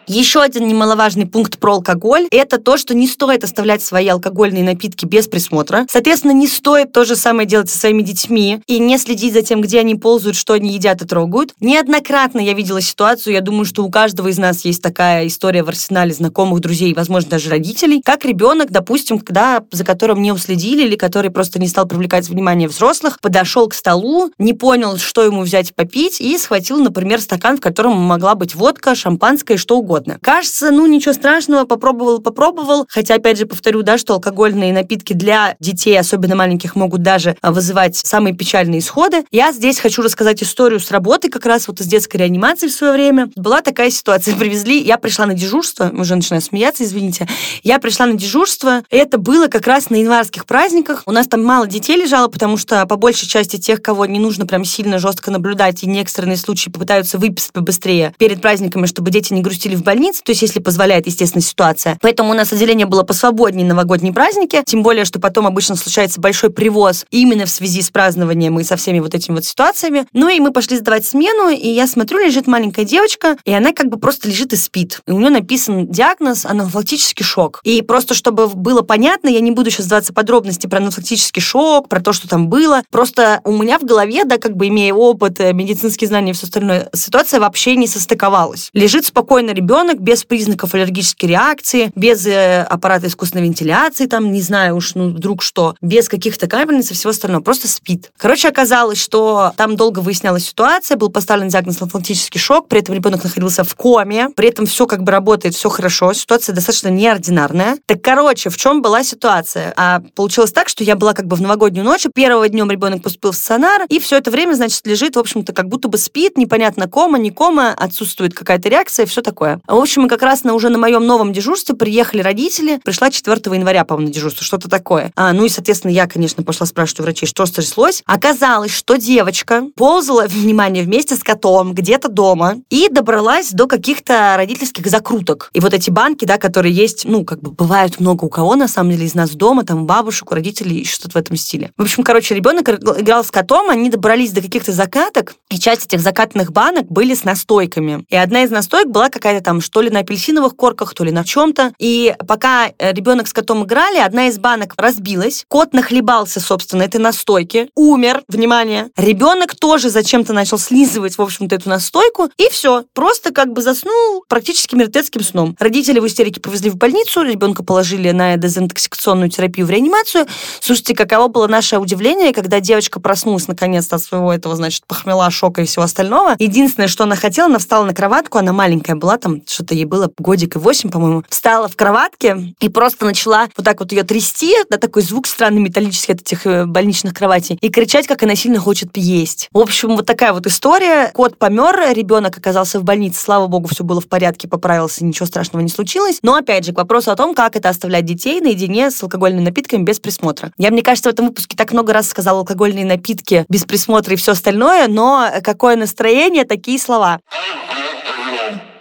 Еще 0.09 0.41
один 0.41 0.69
немаловажный 0.69 1.27
пункт 1.27 1.59
про 1.59 1.73
алкоголь– 1.73 2.29
это 2.31 2.59
то, 2.59 2.77
что 2.77 2.95
не 2.95 3.09
стоит 3.09 3.43
оставлять 3.43 3.83
свои 3.83 4.07
алкогольные 4.07 4.63
напитки 4.63 5.05
без 5.05 5.27
присмотра. 5.27 5.85
Соответственно, 5.91 6.31
не 6.31 6.47
стоит 6.47 6.93
то 6.93 7.05
же 7.05 7.17
самое 7.17 7.49
делать 7.49 7.69
со 7.71 7.77
своими 7.77 8.03
детьми 8.03 8.61
и 8.69 8.79
не 8.79 8.99
следить 8.99 9.33
за 9.33 9.43
тем, 9.43 9.61
где 9.61 9.81
они 9.81 9.97
ползают, 9.97 10.37
что 10.37 10.53
они 10.53 10.73
едят 10.73 11.03
и 11.03 11.07
трогают. 11.07 11.55
Неоднократно 11.59 12.39
я 12.39 12.53
видела 12.53 12.81
ситуацию, 12.81 13.35
я 13.35 13.41
думаю, 13.41 13.65
что 13.65 13.85
у 13.85 13.91
каждого 13.91 14.29
из 14.29 14.39
нас 14.39 14.65
есть 14.65 14.81
такая 14.81 15.27
история 15.27 15.65
в 15.65 15.69
арсенале 15.69 16.13
знакомых, 16.13 16.61
друзей, 16.61 16.95
возможно, 16.95 17.31
даже 17.31 17.51
родителей, 17.51 18.01
как 18.05 18.25
ребенок, 18.25 18.71
допустим, 18.71 19.19
когда 19.19 19.65
за 19.73 19.85
которым 19.85 20.23
не 20.23 20.31
уследили 20.31 20.85
или 20.85 20.95
который 20.95 21.33
просто 21.33 21.59
не 21.59 21.67
стал 21.67 21.87
привлекать 21.87 22.29
внимание 22.29 22.69
взрослых, 22.69 23.19
подошел 23.21 23.67
к 23.67 23.75
столу, 23.75 24.31
не 24.39 24.53
понял, 24.53 24.99
что 24.99 25.25
ему 25.25 25.43
взять 25.43 25.75
попить 25.75 26.21
и 26.21 26.39
схватил, 26.39 26.79
например, 26.79 27.21
стакан, 27.21 27.57
в 27.57 27.61
котором 27.61 27.95
могла 27.95 28.37
быть 28.37 28.55
водка, 28.55 28.95
шампанское, 28.95 29.57
что 29.57 29.77
угодно 29.77 29.96
угодно. 29.97 30.19
Кажется, 30.23 30.71
ну 30.71 30.87
ничего 30.87 31.13
страшного, 31.13 31.65
попробовал, 31.65 32.21
попробовал. 32.21 32.87
Хотя, 32.89 33.15
опять 33.15 33.39
же, 33.39 33.47
повторю, 33.47 33.83
да, 33.83 33.99
что 33.99 34.15
алкогольные 34.15 34.73
напитки 34.73 35.13
для 35.13 35.57
детей, 35.61 35.99
особенно 35.99 36.37
маленьких, 36.37 36.77
могут 36.77 37.03
даже 37.03 37.37
а, 37.41 37.53
вызывать 37.53 37.97
самые 37.97 38.35
печальные 38.35 38.81
исходы. 38.81 39.25
Я 39.31 39.53
здесь 39.53 39.79
хочу 39.79 40.03
рассказать 40.03 40.43
историю 40.43 40.81
с 40.81 40.91
работы, 40.91 41.31
как 41.31 41.47
раз 41.47 41.69
вот 41.69 41.81
из 41.81 41.87
детской 41.87 42.19
реанимации 42.19 42.69
в 42.69 42.73
свое 42.73 42.93
время. 42.93 43.31
Была 43.37 43.63
такая 43.63 43.91
ситуация, 43.91 44.35
привезли, 44.39 44.81
я 44.81 44.99
пришла 44.99 45.27
на 45.27 45.35
дежурство, 45.35 45.91
уже 45.93 46.15
начинаю 46.15 46.43
смеяться, 46.43 46.85
извините. 46.85 47.27
Я 47.63 47.79
пришла 47.79 48.07
на 48.07 48.15
дежурство, 48.15 48.83
это 48.91 49.19
было 49.19 49.49
как 49.49 49.67
раз 49.67 49.91
на 49.91 49.97
январских 49.97 50.47
праздниках. 50.47 51.03
У 51.07 51.13
нас 51.13 51.27
там 51.27 51.43
мало 51.43 51.67
детей 51.67 51.97
лежало, 51.97 52.29
потому 52.29 52.57
что 52.57 52.85
по 52.87 52.97
большей 52.97 53.29
части 53.29 53.57
тех, 53.57 53.83
кого 53.83 54.07
не 54.07 54.19
нужно 54.19 54.47
прям 54.47 54.65
сильно 54.65 54.99
жестко 54.99 55.31
наблюдать, 55.31 55.83
и 55.83 55.87
не 55.87 56.01
экстренные 56.01 56.37
случаи 56.37 56.71
попытаются 56.71 57.19
выписать 57.19 57.53
побыстрее 57.53 58.15
перед 58.19 58.41
праздниками, 58.41 58.87
чтобы 58.87 59.11
дети 59.11 59.33
не 59.33 59.43
грустили 59.43 59.77
в 59.77 59.86
больнице, 59.87 60.23
то 60.23 60.33
есть 60.33 60.43
если 60.43 60.61
позволяет, 60.61 61.07
естественно, 61.07 61.43
ситуация. 61.43 61.99
Поэтому 62.03 62.33
у 62.33 62.35
нас 62.35 62.53
отделение 62.53 62.87
было 62.87 63.05
посвободнее 63.05 63.67
новогодние 63.67 64.13
праздники, 64.13 64.63
тем 64.67 64.83
более, 64.83 65.05
что 65.05 65.21
потом 65.21 65.47
обычно 65.47 65.77
случается 65.77 66.21
большой 66.21 66.51
привоз 66.51 67.07
именно 67.11 67.47
в 67.47 67.51
связи 67.51 67.81
с 67.81 67.91
празднованием 67.91 68.59
и 68.61 68.65
со 68.65 68.77
всеми 68.77 68.99
вот 68.99 69.15
этими 69.15 69.37
вот 69.37 69.45
ситуациями. 69.45 70.07
Ну 70.13 70.29
и 70.29 70.41
мы 70.41 70.53
пошли 70.53 70.77
сдавать 70.77 71.07
смену, 71.07 71.49
и 71.49 71.69
я 71.69 71.87
смотрю, 71.87 72.19
лежит 72.19 72.47
маленькая 72.47 72.85
девочка, 72.85 73.37
и 73.45 73.53
она 73.53 73.73
как 73.73 73.89
бы 73.89 73.99
просто 73.99 74.29
лежит 74.29 74.53
и 74.53 74.57
спит. 74.57 75.01
И 75.07 75.13
у 75.13 75.19
нее 75.19 75.31
написан 75.31 75.87
диагноз 75.87 76.45
анафилактический 76.45 77.25
шок. 77.25 77.61
И 77.65 77.83
просто 77.83 78.15
чтобы 78.15 78.49
было 78.49 78.83
понятно, 78.83 79.29
я 79.29 79.41
не 79.41 79.53
буду 79.53 79.71
сейчас 79.71 79.87
сдаваться 79.87 80.13
подробности 80.13 80.67
про 80.67 80.79
анафилактический 80.79 81.41
шок, 81.41 81.89
про 81.89 82.01
то, 82.01 82.13
что 82.13 82.29
там 82.29 82.49
было. 82.49 82.83
Просто 82.91 83.41
у 83.45 83.53
меня 83.53 83.79
в 83.79 83.85
голове, 83.85 84.25
да, 84.25 84.39
как 84.39 84.57
бы 84.57 84.69
имея 84.69 84.93
опыт, 84.93 85.41
э, 85.41 85.53
медицинские 85.53 86.09
знания 86.09 86.33
и 86.33 86.35
все 86.35 86.47
остальное, 86.47 86.89
ситуация 86.93 87.41
вообще 87.41 87.77
не 87.77 87.87
состыковалась. 87.87 88.71
Лежит 88.73 89.07
спокойно 89.07 89.51
ребенок, 89.51 89.76
ребенок 89.77 90.01
без 90.01 90.25
признаков 90.25 90.75
аллергической 90.75 91.29
реакции, 91.29 91.91
без 91.95 92.27
э, 92.27 92.63
аппарата 92.63 93.09
искусственной 93.09 93.45
вентиляции, 93.45 94.07
там, 94.07 94.33
не 94.33 94.41
знаю 94.41 94.77
уж, 94.77 94.95
ну, 94.95 95.11
вдруг 95.11 95.43
что, 95.43 95.75
без 95.83 96.09
каких-то 96.09 96.47
капельниц 96.47 96.91
и 96.91 96.95
всего 96.95 97.11
остального, 97.11 97.43
просто 97.43 97.69
спит. 97.69 98.11
Короче, 98.17 98.49
оказалось, 98.49 98.99
что 98.99 99.53
там 99.57 99.77
долго 99.77 99.99
выяснялась 99.99 100.47
ситуация, 100.47 100.97
был 100.97 101.11
поставлен 101.11 101.49
диагноз 101.49 101.83
анафилактический 101.83 102.41
шок, 102.41 102.69
при 102.69 102.81
этом 102.81 102.95
ребенок 102.95 103.23
находился 103.23 103.65
в 103.65 103.75
коме, 103.75 104.31
при 104.35 104.49
этом 104.49 104.65
все 104.65 104.87
как 104.87 105.03
бы 105.03 105.13
работает, 105.13 105.55
все 105.55 105.69
хорошо, 105.69 106.15
ситуация 106.15 106.55
достаточно 106.55 106.89
неординарная. 106.89 107.77
Так, 107.85 108.01
короче, 108.01 108.49
в 108.49 108.57
чем 108.57 108.81
была 108.81 109.05
ситуация? 109.05 109.75
А 109.77 110.01
получилось 110.15 110.53
так, 110.53 110.71
что 110.71 110.85
я 110.85 110.97
была 110.97 111.13
как 111.13 111.27
бы 111.27 111.37
в 111.37 111.43
новогоднюю 111.43 111.85
ночь, 111.85 112.07
первого 112.15 112.49
днем 112.49 112.71
ребенок 112.71 113.03
поступил 113.03 113.33
в 113.33 113.37
стационар, 113.37 113.83
и 113.91 114.01
все 114.01 114.17
это 114.17 114.31
время, 114.31 114.55
значит, 114.55 114.87
лежит, 114.87 115.17
в 115.17 115.19
общем-то, 115.19 115.53
как 115.53 115.69
будто 115.69 115.89
бы 115.89 115.99
спит, 115.99 116.39
непонятно 116.39 116.89
кома, 116.89 117.19
не 117.19 117.31
кома, 117.31 117.75
отсутствует 117.77 118.33
какая-то 118.33 118.71
реакция, 118.71 119.05
все 119.05 119.21
такое. 119.21 119.61
В 119.69 119.75
общем, 119.75 120.03
мы 120.03 120.09
как 120.09 120.23
раз 120.23 120.45
на, 120.45 120.55
уже 120.55 120.69
на 120.69 120.79
моем 120.79 121.05
новом 121.07 121.33
дежурстве 121.33 121.75
приехали 121.75 122.23
родители. 122.23 122.81
Пришла 122.85 123.11
4 123.11 123.41
января, 123.55 123.85
по-моему, 123.85 124.09
на 124.09 124.15
дежурство, 124.15 124.45
что-то 124.45 124.69
такое. 124.69 125.13
А, 125.17 125.33
ну 125.33 125.45
и, 125.45 125.49
соответственно, 125.49 125.91
я, 125.91 126.07
конечно, 126.07 126.43
пошла 126.43 126.67
спрашивать 126.67 127.01
у 127.01 127.03
врачей, 127.03 127.27
что 127.27 127.47
стряслось. 127.47 128.03
Оказалось, 128.07 128.73
что 128.73 128.97
девочка 128.97 129.65
ползала, 129.75 130.27
внимание, 130.29 130.85
вместе 130.85 131.17
с 131.17 131.23
котом 131.23 131.75
где-то 131.75 132.09
дома 132.09 132.57
и 132.71 132.89
добралась 132.89 133.51
до 133.51 133.67
каких-то 133.67 134.35
родительских 134.37 134.87
закруток. 134.87 135.51
И 135.53 135.61
вот 135.61 135.75
эти 135.75 135.91
банки, 135.91 136.25
да, 136.25 136.39
которые 136.39 136.73
есть, 136.73 137.05
ну, 137.05 137.25
как 137.25 137.41
бы 137.41 137.51
бывают 137.51 137.99
много 137.99 138.25
у 138.25 138.29
кого, 138.29 138.55
на 138.55 138.69
самом 138.69 138.93
деле, 138.93 139.07
из 139.07 139.15
нас 139.15 139.31
дома, 139.31 139.65
там, 139.65 139.87
бабушек, 139.87 140.31
у 140.31 140.35
родителей, 140.35 140.85
что-то 140.85 141.15
в 141.15 141.17
этом 141.17 141.37
стиле. 141.37 141.73
В 141.77 141.83
общем, 141.83 142.05
короче, 142.05 142.35
ребенок 142.35 142.69
играл 142.69 143.25
с 143.25 143.31
котом, 143.31 143.71
они 143.71 143.91
добрались 143.91 144.33
до 144.33 144.43
каких-то 144.43 144.73
закаток, 144.73 145.35
и 145.51 145.59
часть 145.59 145.87
этих 145.87 146.01
закатных 146.01 146.53
банок 146.53 146.87
были 146.87 147.15
с 147.15 147.25
настойками. 147.25 148.05
И 148.09 148.17
одна 148.17 148.45
из 148.45 148.51
настоек 148.51 148.89
была 148.89 149.09
какая-то 149.09 149.45
там, 149.45 149.56
что 149.61 149.81
ли 149.81 149.91
на 149.91 150.01
апельсиновых 150.01 150.57
корках, 150.57 150.95
то 150.95 151.05
ли 151.05 151.13
на 151.13 151.25
чем-то. 151.25 151.73
И 151.79 152.15
пока 152.27 152.69
э, 152.79 152.93
ребенок 152.93 153.29
с 153.29 153.33
котом 153.33 153.65
играли, 153.65 153.99
одна 153.99 154.29
из 154.29 154.39
банок 154.39 154.75
разбилась. 154.77 155.45
Кот 155.49 155.73
нахлебался, 155.73 156.41
собственно, 156.41 156.83
этой 156.83 157.01
настойки. 157.01 157.69
Умер, 157.75 158.23
внимание. 158.29 158.89
Ребенок 158.97 159.55
тоже 159.55 159.91
зачем-то 159.91 160.33
начал 160.33 160.59
слизывать, 160.59 161.19
в 161.19 161.23
общем-то, 161.23 161.55
эту 161.55 161.69
настойку. 161.69 162.31
И 162.37 162.49
все. 162.51 162.85
Просто 162.95 163.33
как 163.33 163.53
бы 163.53 163.63
заснул 163.63 164.25
практически 164.29 164.75
мертвецким 164.75 165.23
сном. 165.23 165.57
Родители 165.59 165.99
в 165.99 166.07
истерике 166.07 166.41
повезли 166.41 166.71
в 166.71 166.77
больницу, 166.77 167.23
ребенка 167.23 167.63
положили 167.63 168.11
на 168.11 168.37
дезинтоксикационную 168.37 169.31
терапию 169.31 169.67
в 169.67 169.71
реанимацию. 169.71 170.27
Слушайте, 170.61 170.95
каково 170.95 171.29
было 171.29 171.47
наше 171.47 171.79
удивление, 171.79 172.33
когда 172.33 172.61
девочка 172.61 173.01
проснулась 173.01 173.49
наконец-то 173.49 173.97
от 173.97 174.03
своего 174.03 174.33
этого, 174.33 174.57
значит, 174.57 174.87
похмела, 174.87 175.31
шока 175.31 175.63
и 175.63 175.67
всего 175.67 175.85
остального. 175.85 176.37
Единственное, 176.39 176.89
что 176.89 177.05
она 177.05 177.17
хотела, 177.17 177.47
она 177.47 177.59
встала 177.59 177.85
на 177.85 177.95
кроватку, 177.95 178.39
она 178.39 178.53
маленькая 178.53 178.97
была, 178.97 179.19
там 179.19 179.45
что-то 179.47 179.75
ей 179.75 179.85
было 179.85 180.11
годик 180.19 180.57
и 180.57 180.59
восемь, 180.59 180.91
по-моему, 180.91 181.25
встала 181.29 181.69
в 181.69 181.77
кроватке 181.77 182.55
и 182.61 182.69
просто 182.69 183.07
начала 183.07 183.49
вот 183.57 183.65
так 183.65 183.81
вот 183.81 183.93
ее 183.93 184.03
трясти, 184.03 184.55
да, 184.71 184.79
такой 184.79 185.03
звук 185.03 185.27
странный 185.27 185.61
металлический 185.61 186.13
от 186.13 186.21
этих 186.21 186.47
э, 186.47 186.67
больничных 186.67 187.15
кроватей, 187.15 187.59
и 187.61 187.69
кричать, 187.69 188.07
как 188.07 188.23
она 188.23 188.35
сильно 188.35 188.59
хочет 188.59 188.97
есть. 188.97 189.49
В 189.53 189.59
общем, 189.59 189.97
вот 189.97 190.07
такая 190.07 190.33
вот 190.33 190.47
история. 190.47 191.11
Кот 191.13 191.39
помер, 191.39 191.95
ребенок 191.95 192.37
оказался 192.37 192.81
в 192.81 192.85
больнице, 192.85 193.21
слава 193.21 193.47
богу, 193.47 193.69
все 193.69 193.85
было 193.85 194.01
в 194.01 194.09
порядке, 194.09 194.49
поправился, 194.49 195.05
ничего 195.05 195.27
страшного 195.27 195.63
не 195.63 195.69
случилось. 195.69 196.19
Но, 196.23 196.35
опять 196.35 196.65
же, 196.65 196.73
к 196.73 196.77
вопросу 196.77 197.11
о 197.11 197.17
том, 197.17 197.35
как 197.35 197.57
это 197.57 197.69
оставлять 197.69 198.05
детей 198.05 198.41
наедине 198.41 198.91
с 198.91 199.03
алкогольными 199.03 199.45
напитками 199.45 199.83
без 199.83 200.01
присмотра. 200.01 200.53
Я, 200.59 200.71
мне 200.71 200.83
кажется, 200.83 201.11
в 201.11 201.13
этом 201.13 201.27
выпуске 201.27 201.57
так 201.57 201.73
много 201.73 201.93
раз 201.93 202.09
сказала 202.09 202.41
алкогольные 202.41 202.85
напитки 202.85 203.45
без 203.49 203.65
присмотра 203.65 204.15
и 204.15 204.17
все 204.17 204.33
остальное, 204.33 204.89
но 204.89 205.29
какое 205.43 205.77
настроение, 205.77 206.45
такие 206.45 206.79
слова. 206.79 207.21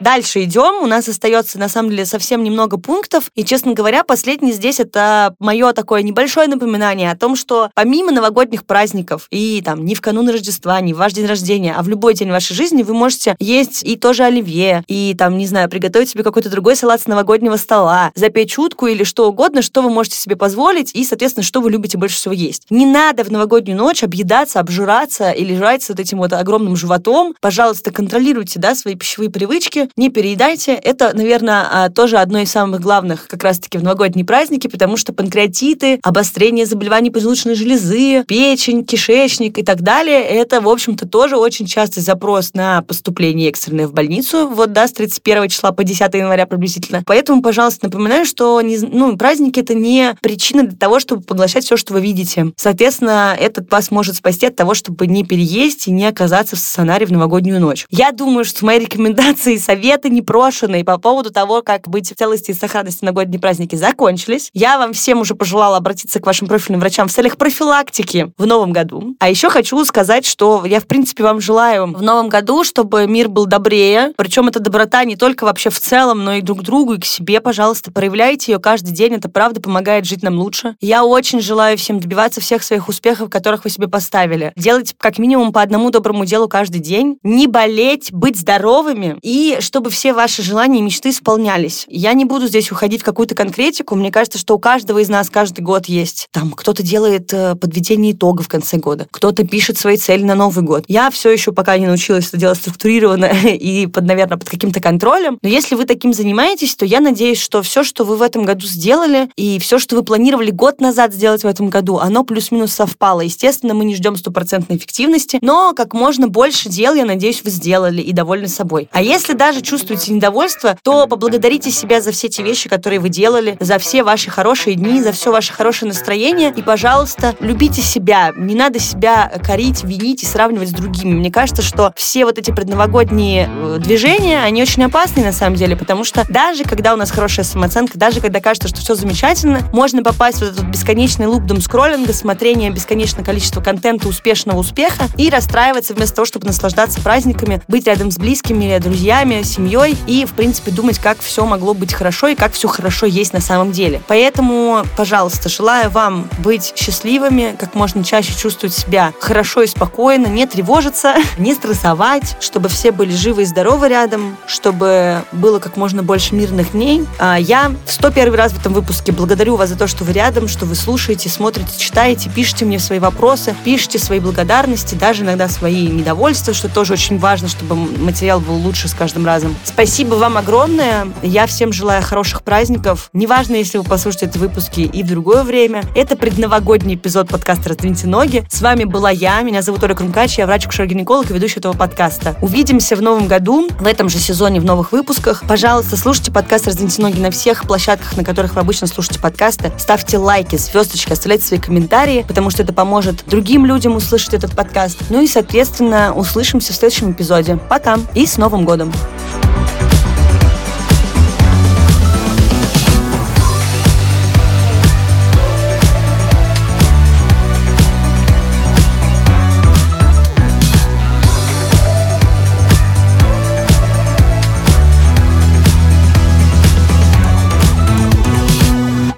Дальше 0.05 0.43
идем. 0.43 0.83
У 0.83 0.85
нас 0.85 1.07
остается, 1.09 1.57
на 1.57 1.67
самом 1.67 1.89
деле, 1.89 2.05
совсем 2.05 2.43
немного 2.43 2.77
пунктов. 2.77 3.31
И, 3.33 3.43
честно 3.43 3.73
говоря, 3.73 4.03
последний 4.03 4.51
здесь 4.51 4.79
это 4.79 5.33
мое 5.39 5.73
такое 5.73 6.03
небольшое 6.03 6.47
напоминание 6.47 7.09
о 7.09 7.17
том, 7.17 7.35
что 7.35 7.71
помимо 7.73 8.11
новогодних 8.11 8.67
праздников 8.67 9.25
и 9.31 9.63
там 9.65 9.83
не 9.83 9.95
в 9.95 10.01
канун 10.01 10.29
Рождества, 10.29 10.79
не 10.79 10.93
в 10.93 10.97
ваш 10.97 11.13
день 11.13 11.25
рождения, 11.25 11.73
а 11.75 11.81
в 11.81 11.89
любой 11.89 12.13
день 12.13 12.29
вашей 12.29 12.53
жизни 12.53 12.83
вы 12.83 12.93
можете 12.93 13.35
есть 13.39 13.83
и 13.83 13.95
тоже 13.95 14.25
оливье, 14.25 14.83
и 14.87 15.15
там, 15.17 15.39
не 15.39 15.47
знаю, 15.47 15.71
приготовить 15.71 16.11
себе 16.11 16.23
какой-то 16.23 16.51
другой 16.51 16.75
салат 16.75 17.01
с 17.01 17.07
новогоднего 17.07 17.55
стола, 17.55 18.11
запечь 18.13 18.59
утку 18.59 18.85
или 18.85 19.03
что 19.03 19.27
угодно, 19.27 19.63
что 19.63 19.81
вы 19.81 19.89
можете 19.89 20.17
себе 20.17 20.35
позволить 20.35 20.93
и, 20.93 21.03
соответственно, 21.03 21.43
что 21.43 21.61
вы 21.61 21.71
любите 21.71 21.97
больше 21.97 22.17
всего 22.17 22.35
есть. 22.35 22.67
Не 22.69 22.85
надо 22.85 23.23
в 23.23 23.31
новогоднюю 23.31 23.75
ночь 23.75 24.03
объедаться, 24.03 24.59
обжираться 24.59 25.31
или 25.31 25.55
жрать 25.55 25.81
с 25.81 25.89
вот 25.89 25.99
этим 25.99 26.19
вот 26.19 26.31
огромным 26.31 26.75
животом. 26.75 27.33
Пожалуйста, 27.41 27.89
контролируйте, 27.89 28.59
да, 28.59 28.75
свои 28.75 28.93
пищевые 28.93 29.31
привычки, 29.31 29.89
не 29.97 30.09
переедайте. 30.09 30.73
Это, 30.73 31.11
наверное, 31.15 31.67
а, 31.71 31.89
тоже 31.89 32.17
одно 32.17 32.39
из 32.39 32.51
самых 32.51 32.81
главных 32.81 33.27
как 33.27 33.43
раз-таки 33.43 33.77
в 33.77 33.83
новогодние 33.83 34.25
праздники, 34.25 34.67
потому 34.67 34.97
что 34.97 35.13
панкреатиты, 35.13 35.99
обострение 36.03 36.65
заболеваний 36.65 37.11
поджелудочной 37.11 37.55
железы, 37.55 38.23
печень, 38.25 38.85
кишечник 38.85 39.57
и 39.57 39.63
так 39.63 39.81
далее, 39.81 40.21
это, 40.21 40.59
в 40.59 40.67
общем-то, 40.67 41.07
тоже 41.07 41.37
очень 41.37 41.65
частый 41.65 42.03
запрос 42.03 42.53
на 42.53 42.81
поступление 42.81 43.49
экстренное 43.49 43.87
в 43.87 43.93
больницу, 43.93 44.49
вот, 44.49 44.73
да, 44.73 44.87
с 44.87 44.91
31 44.91 45.49
числа 45.49 45.71
по 45.71 45.83
10 45.83 46.13
января 46.13 46.45
приблизительно. 46.45 47.01
Поэтому, 47.05 47.41
пожалуйста, 47.41 47.85
напоминаю, 47.85 48.25
что 48.25 48.59
не, 48.61 48.77
ну, 48.77 49.15
праздники— 49.17 49.59
это 49.61 49.73
не 49.73 50.15
причина 50.21 50.63
для 50.63 50.77
того, 50.77 50.99
чтобы 50.99 51.21
поглощать 51.21 51.63
все, 51.63 51.77
что 51.77 51.93
вы 51.93 52.01
видите. 52.01 52.51
Соответственно, 52.57 53.35
этот 53.39 53.71
вас 53.71 53.91
может 53.91 54.17
спасти 54.17 54.47
от 54.47 54.55
того, 54.55 54.73
чтобы 54.73 55.07
не 55.07 55.23
переесть 55.23 55.87
и 55.87 55.91
не 55.91 56.05
оказаться 56.05 56.55
в 56.55 56.59
стационаре 56.59 57.05
в 57.05 57.11
новогоднюю 57.11 57.61
ночь. 57.61 57.85
Я 57.89 58.11
думаю, 58.11 58.43
что 58.43 58.65
мои 58.65 58.79
рекомендации 58.79 59.55
и 59.55 59.59
советы 59.75 60.09
непрошенные 60.09 60.85
по 60.85 60.97
поводу 60.97 61.31
того, 61.31 61.61
как 61.61 61.89
быть 61.89 62.09
в 62.09 62.15
целости 62.15 62.51
и 62.51 62.53
сохранности 62.53 63.03
на 63.03 63.11
годные 63.11 63.41
праздники 63.41 63.75
закончились. 63.75 64.49
Я 64.53 64.77
вам 64.77 64.93
всем 64.93 65.19
уже 65.19 65.35
пожелала 65.35 65.75
обратиться 65.75 66.21
к 66.21 66.25
вашим 66.25 66.47
профильным 66.47 66.79
врачам 66.79 67.09
в 67.09 67.11
целях 67.11 67.35
профилактики 67.35 68.31
в 68.37 68.45
новом 68.45 68.71
году. 68.71 69.15
А 69.19 69.29
еще 69.29 69.49
хочу 69.49 69.83
сказать, 69.83 70.25
что 70.25 70.63
я, 70.63 70.79
в 70.79 70.87
принципе, 70.87 71.23
вам 71.23 71.41
желаю 71.41 71.87
в 71.87 72.01
новом 72.01 72.29
году, 72.29 72.63
чтобы 72.63 73.05
мир 73.05 73.27
был 73.27 73.47
добрее. 73.47 74.13
Причем 74.15 74.47
эта 74.47 74.61
доброта 74.61 75.03
не 75.03 75.17
только 75.17 75.43
вообще 75.43 75.69
в 75.69 75.77
целом, 75.77 76.23
но 76.23 76.35
и 76.35 76.41
друг 76.41 76.61
другу, 76.61 76.93
и 76.93 76.99
к 76.99 77.05
себе, 77.05 77.41
пожалуйста, 77.41 77.91
проявляйте 77.91 78.53
ее 78.53 78.59
каждый 78.59 78.93
день. 78.93 79.15
Это 79.15 79.27
правда 79.27 79.59
помогает 79.59 80.05
жить 80.05 80.23
нам 80.23 80.39
лучше. 80.39 80.77
Я 80.79 81.03
очень 81.03 81.41
желаю 81.41 81.77
всем 81.77 81.99
добиваться 81.99 82.39
всех 82.39 82.63
своих 82.63 82.87
успехов, 82.87 83.29
которых 83.29 83.65
вы 83.65 83.69
себе 83.69 83.89
поставили. 83.89 84.53
Делать 84.55 84.95
как 84.97 85.17
минимум 85.17 85.51
по 85.51 85.61
одному 85.61 85.91
доброму 85.91 86.23
делу 86.23 86.47
каждый 86.47 86.79
день. 86.79 87.17
Не 87.23 87.47
болеть, 87.47 88.13
быть 88.13 88.39
здоровыми 88.39 89.17
и 89.21 89.57
чтобы 89.65 89.89
все 89.89 90.13
ваши 90.13 90.41
желания 90.41 90.79
и 90.79 90.81
мечты 90.81 91.09
исполнялись. 91.09 91.85
Я 91.89 92.13
не 92.13 92.23
буду 92.23 92.47
здесь 92.47 92.71
уходить 92.71 93.01
в 93.01 93.03
какую-то 93.03 93.35
конкретику. 93.35 93.95
Мне 93.95 94.11
кажется, 94.11 94.37
что 94.37 94.55
у 94.55 94.59
каждого 94.59 94.99
из 94.99 95.09
нас 95.09 95.29
каждый 95.29 95.61
год 95.61 95.87
есть. 95.87 96.27
Там 96.31 96.51
кто-то 96.51 96.83
делает 96.83 97.33
э, 97.33 97.55
подведение 97.55 98.13
итога 98.13 98.43
в 98.43 98.47
конце 98.47 98.77
года, 98.77 99.07
кто-то 99.11 99.45
пишет 99.45 99.77
свои 99.77 99.97
цели 99.97 100.23
на 100.23 100.35
Новый 100.35 100.63
год. 100.63 100.85
Я 100.87 101.09
все 101.09 101.31
еще 101.31 101.51
пока 101.51 101.77
не 101.77 101.87
научилась 101.87 102.27
это 102.29 102.37
делать 102.37 102.59
структурированно 102.59 103.25
и, 103.45 103.87
под, 103.87 104.05
наверное, 104.05 104.37
под 104.37 104.49
каким-то 104.49 104.79
контролем. 104.79 105.39
Но 105.41 105.49
если 105.49 105.75
вы 105.75 105.85
таким 105.85 106.13
занимаетесь, 106.13 106.75
то 106.75 106.85
я 106.85 106.99
надеюсь, 106.99 107.41
что 107.41 107.61
все, 107.63 107.83
что 107.83 108.05
вы 108.05 108.15
в 108.15 108.21
этом 108.21 108.45
году 108.45 108.65
сделали, 108.65 109.29
и 109.35 109.59
все, 109.59 109.79
что 109.79 109.95
вы 109.95 110.03
планировали 110.03 110.51
год 110.51 110.79
назад 110.79 111.13
сделать 111.13 111.43
в 111.43 111.47
этом 111.47 111.69
году, 111.69 111.97
оно 111.97 112.23
плюс-минус 112.23 112.73
совпало. 112.73 113.21
Естественно, 113.21 113.73
мы 113.73 113.85
не 113.85 113.95
ждем 113.95 114.15
стопроцентной 114.15 114.77
эффективности, 114.77 115.39
но 115.41 115.73
как 115.73 115.93
можно 115.93 116.27
больше 116.27 116.69
дел, 116.69 116.93
я 116.93 117.05
надеюсь, 117.05 117.43
вы 117.43 117.49
сделали 117.49 118.01
и 118.01 118.11
довольны 118.11 118.47
собой. 118.47 118.89
А 118.91 119.01
если 119.01 119.33
даже 119.33 119.54
чувствуете 119.61 120.13
недовольство, 120.13 120.77
то 120.83 121.07
поблагодарите 121.07 121.71
себя 121.71 122.01
за 122.01 122.11
все 122.11 122.29
те 122.29 122.43
вещи, 122.43 122.69
которые 122.69 122.99
вы 122.99 123.09
делали, 123.09 123.57
за 123.59 123.77
все 123.79 124.03
ваши 124.03 124.29
хорошие 124.29 124.75
дни, 124.75 125.01
за 125.01 125.11
все 125.11 125.31
ваше 125.31 125.53
хорошее 125.53 125.89
настроение. 125.89 126.53
И, 126.55 126.61
пожалуйста, 126.61 127.35
любите 127.39 127.81
себя. 127.81 128.31
Не 128.35 128.55
надо 128.55 128.79
себя 128.79 129.31
корить, 129.43 129.83
винить 129.83 130.23
и 130.23 130.25
сравнивать 130.25 130.69
с 130.69 130.73
другими. 130.73 131.13
Мне 131.13 131.31
кажется, 131.31 131.61
что 131.61 131.93
все 131.95 132.25
вот 132.25 132.37
эти 132.37 132.51
предновогодние 132.51 133.49
э, 133.49 133.77
движения, 133.79 134.43
они 134.43 134.61
очень 134.61 134.83
опасны 134.83 135.23
на 135.23 135.31
самом 135.31 135.55
деле, 135.55 135.75
потому 135.75 136.03
что 136.03 136.25
даже 136.29 136.63
когда 136.63 136.93
у 136.93 136.97
нас 136.97 137.11
хорошая 137.11 137.45
самооценка, 137.45 137.97
даже 137.97 138.21
когда 138.21 138.39
кажется, 138.39 138.67
что 138.67 138.79
все 138.79 138.95
замечательно, 138.95 139.61
можно 139.73 140.03
попасть 140.03 140.39
в 140.39 140.43
этот 140.43 140.63
бесконечный 140.65 141.27
луп 141.27 141.43
скроллинга, 141.61 142.13
смотрения 142.13 142.69
бесконечное 142.69 143.23
количество 143.23 143.61
контента 143.61 144.07
успешного 144.07 144.59
успеха 144.59 145.05
и 145.17 145.29
расстраиваться 145.29 145.93
вместо 145.93 146.15
того, 146.15 146.25
чтобы 146.25 146.47
наслаждаться 146.47 147.01
праздниками, 147.01 147.61
быть 147.67 147.87
рядом 147.87 148.11
с 148.11 148.17
близкими, 148.17 148.77
друзьями, 148.79 149.41
семьей 149.45 149.97
и, 150.07 150.25
в 150.25 150.33
принципе, 150.33 150.71
думать, 150.71 150.99
как 150.99 151.19
все 151.19 151.45
могло 151.45 151.73
быть 151.73 151.93
хорошо 151.93 152.27
и 152.27 152.35
как 152.35 152.53
все 152.53 152.67
хорошо 152.67 153.05
есть 153.05 153.33
на 153.33 153.41
самом 153.41 153.71
деле. 153.71 154.01
Поэтому, 154.07 154.83
пожалуйста, 154.97 155.49
желаю 155.49 155.89
вам 155.89 156.29
быть 156.39 156.73
счастливыми, 156.75 157.55
как 157.57 157.75
можно 157.75 158.03
чаще 158.03 158.33
чувствовать 158.33 158.75
себя 158.75 159.13
хорошо 159.19 159.61
и 159.61 159.67
спокойно, 159.67 160.27
не 160.27 160.45
тревожиться, 160.45 161.15
не 161.37 161.53
стрессовать, 161.53 162.35
чтобы 162.39 162.69
все 162.69 162.91
были 162.91 163.11
живы 163.11 163.43
и 163.43 163.45
здоровы 163.45 163.89
рядом, 163.89 164.37
чтобы 164.47 165.23
было 165.31 165.59
как 165.59 165.77
можно 165.77 166.03
больше 166.03 166.35
мирных 166.35 166.71
дней. 166.71 167.05
А 167.19 167.37
я 167.37 167.71
в 167.85 167.91
101 167.91 168.33
раз 168.33 168.51
в 168.51 168.59
этом 168.59 168.73
выпуске 168.73 169.11
благодарю 169.11 169.55
вас 169.55 169.69
за 169.69 169.77
то, 169.77 169.87
что 169.87 170.03
вы 170.03 170.13
рядом, 170.13 170.47
что 170.47 170.65
вы 170.65 170.75
слушаете, 170.75 171.29
смотрите, 171.29 171.77
читаете, 171.77 172.29
пишите 172.29 172.65
мне 172.65 172.79
свои 172.79 172.99
вопросы, 172.99 173.55
пишите 173.63 173.99
свои 173.99 174.19
благодарности, 174.19 174.95
даже 174.95 175.23
иногда 175.23 175.47
свои 175.47 175.87
недовольства, 175.87 176.53
что 176.53 176.69
тоже 176.69 176.93
очень 176.93 177.19
важно, 177.19 177.47
чтобы 177.47 177.75
материал 177.75 178.39
был 178.39 178.55
лучше 178.55 178.87
с 178.87 178.93
каждым 178.93 179.25
разом. 179.25 179.34
Спасибо 179.63 180.15
вам 180.15 180.37
огромное. 180.37 181.07
Я 181.21 181.47
всем 181.47 181.73
желаю 181.73 182.01
хороших 182.03 182.43
праздников. 182.43 183.09
Неважно, 183.13 183.55
если 183.55 183.77
вы 183.77 183.83
послушаете 183.83 184.27
эти 184.27 184.37
выпуски 184.37 184.81
и 184.81 185.03
в 185.03 185.07
другое 185.07 185.43
время. 185.43 185.83
Это 185.95 186.15
предновогодний 186.15 186.95
эпизод 186.95 187.29
подкаста 187.29 187.69
«Раздвиньте 187.69 188.07
ноги». 188.07 188.45
С 188.49 188.61
вами 188.61 188.83
была 188.83 189.09
я, 189.09 189.41
меня 189.41 189.61
зовут 189.61 189.83
Оля 189.83 189.95
Крумкач, 189.95 190.37
я 190.37 190.45
врач-акушер-гинеколог 190.45 191.29
и 191.29 191.33
ведущий 191.33 191.59
этого 191.59 191.73
подкаста. 191.73 192.35
Увидимся 192.41 192.95
в 192.95 193.01
новом 193.01 193.27
году, 193.27 193.67
в 193.79 193.87
этом 193.87 194.09
же 194.09 194.19
сезоне, 194.19 194.59
в 194.59 194.65
новых 194.65 194.91
выпусках. 194.91 195.43
Пожалуйста, 195.47 195.97
слушайте 195.97 196.31
подкаст 196.31 196.67
«Раздвиньте 196.67 197.01
ноги» 197.01 197.19
на 197.19 197.31
всех 197.31 197.63
площадках, 197.63 198.15
на 198.17 198.23
которых 198.23 198.55
вы 198.55 198.61
обычно 198.61 198.87
слушаете 198.87 199.19
подкасты. 199.19 199.71
Ставьте 199.77 200.17
лайки, 200.17 200.55
звездочки, 200.55 201.11
оставляйте 201.11 201.45
свои 201.45 201.59
комментарии, 201.59 202.25
потому 202.27 202.49
что 202.49 202.63
это 202.63 202.73
поможет 202.73 203.23
другим 203.27 203.65
людям 203.65 203.95
услышать 203.95 204.33
этот 204.33 204.55
подкаст. 204.55 204.97
Ну 205.09 205.21
и, 205.21 205.27
соответственно, 205.27 206.13
услышимся 206.13 206.73
в 206.73 206.75
следующем 206.75 207.11
эпизоде. 207.11 207.57
Пока 207.69 207.99
и 208.13 208.25
с 208.25 208.37
Новым 208.37 208.65
годом! 208.65 208.91